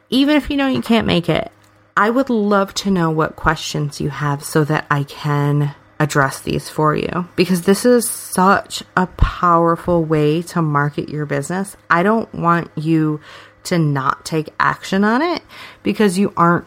even 0.10 0.36
if 0.38 0.50
you 0.50 0.58
know 0.58 0.68
you 0.68 0.82
can't 0.82 1.08
make 1.08 1.30
it, 1.30 1.52
I 1.96 2.10
would 2.10 2.30
love 2.30 2.74
to 2.76 2.92
know 2.92 3.12
what 3.12 3.36
questions 3.36 4.00
you 4.00 4.10
have 4.10 4.44
so 4.44 4.64
that 4.64 4.86
I 4.90 5.04
can 5.04 5.76
address 6.00 6.40
these 6.40 6.68
for 6.68 6.96
you 6.96 7.28
because 7.36 7.62
this 7.62 7.86
is 7.86 8.10
such 8.10 8.82
a 8.98 9.06
powerful 9.06 10.04
way 10.04 10.42
to 10.42 10.62
market 10.62 11.10
your 11.10 11.28
business. 11.28 11.78
I 11.90 12.02
don't 12.02 12.34
want 12.34 12.72
you 12.76 13.20
to 13.66 13.78
not 13.78 14.26
take 14.26 14.50
action 14.60 15.04
on 15.04 15.22
it 15.22 15.44
because 15.84 16.18
you 16.18 16.34
aren't 16.36 16.66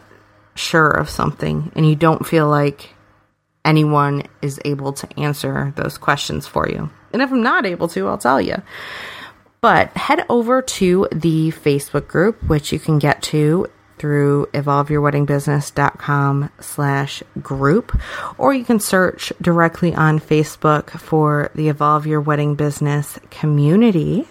sure 0.55 0.89
of 0.89 1.09
something 1.09 1.71
and 1.75 1.87
you 1.87 1.97
don't 1.97 2.25
feel 2.25 2.47
like 2.47 2.91
anyone 3.65 4.23
is 4.41 4.59
able 4.63 4.93
to 4.93 5.19
answer 5.19 5.73
those 5.75 5.97
questions 5.97 6.47
for 6.47 6.69
you. 6.69 6.89
And 7.15 7.23
if 7.23 7.31
I'm 7.31 7.41
not 7.41 7.65
able 7.65 7.87
to, 7.87 8.07
I'll 8.07 8.19
tell 8.19 8.39
you. 8.39 8.61
But 9.61 9.95
head 9.97 10.25
over 10.29 10.61
to 10.61 11.07
the 11.11 11.51
Facebook 11.51 12.07
group, 12.07 12.43
which 12.43 12.71
you 12.71 12.77
can 12.77 12.99
get 12.99 13.23
to 13.23 13.67
through 13.97 14.47
evolveyourweddingbusiness.com 14.53 16.51
slash 16.59 17.23
group, 17.41 17.97
or 18.37 18.53
you 18.53 18.65
can 18.65 18.79
search 18.79 19.33
directly 19.41 19.95
on 19.95 20.19
Facebook 20.19 20.91
for 20.91 21.49
the 21.55 21.69
Evolve 21.69 22.05
Your 22.05 22.21
Wedding 22.21 22.55
Business 22.55 23.17
community 23.31 24.27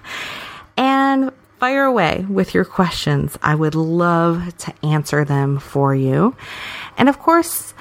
and 0.77 1.33
fire 1.59 1.85
away 1.85 2.27
with 2.29 2.53
your 2.53 2.64
questions. 2.64 3.38
I 3.42 3.55
would 3.55 3.75
love 3.75 4.57
to 4.59 4.75
answer 4.85 5.25
them 5.25 5.59
for 5.59 5.94
you. 5.94 6.37
And 6.99 7.09
of 7.09 7.18
course, 7.18 7.73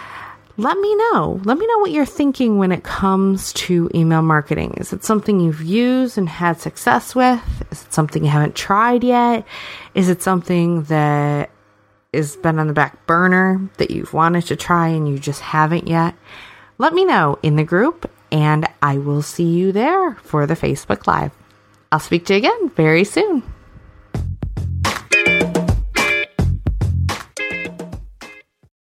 let 0.57 0.77
me 0.77 0.95
know. 0.95 1.41
Let 1.43 1.57
me 1.57 1.65
know 1.65 1.79
what 1.79 1.91
you're 1.91 2.05
thinking 2.05 2.57
when 2.57 2.71
it 2.71 2.83
comes 2.83 3.53
to 3.53 3.89
email 3.95 4.21
marketing. 4.21 4.75
Is 4.77 4.93
it 4.93 5.03
something 5.03 5.39
you've 5.39 5.63
used 5.63 6.17
and 6.17 6.29
had 6.29 6.59
success 6.59 7.15
with? 7.15 7.41
Is 7.71 7.83
it 7.83 7.93
something 7.93 8.23
you 8.23 8.29
haven't 8.29 8.55
tried 8.55 9.03
yet? 9.03 9.45
Is 9.95 10.09
it 10.09 10.21
something 10.21 10.83
that 10.83 11.49
has 12.13 12.35
been 12.35 12.59
on 12.59 12.67
the 12.67 12.73
back 12.73 13.05
burner 13.07 13.67
that 13.77 13.91
you've 13.91 14.13
wanted 14.13 14.45
to 14.47 14.55
try 14.55 14.89
and 14.89 15.09
you 15.09 15.17
just 15.17 15.41
haven't 15.41 15.87
yet, 15.87 16.15
let 16.77 16.93
me 16.93 17.05
know 17.05 17.39
in 17.41 17.55
the 17.55 17.63
group 17.63 18.09
and 18.31 18.67
I 18.81 18.97
will 18.97 19.21
see 19.21 19.45
you 19.47 19.71
there 19.71 20.15
for 20.15 20.45
the 20.45 20.55
Facebook 20.55 21.07
Live. 21.07 21.31
I'll 21.91 21.99
speak 21.99 22.25
to 22.25 22.33
you 22.33 22.39
again 22.39 22.69
very 22.69 23.03
soon. 23.03 23.43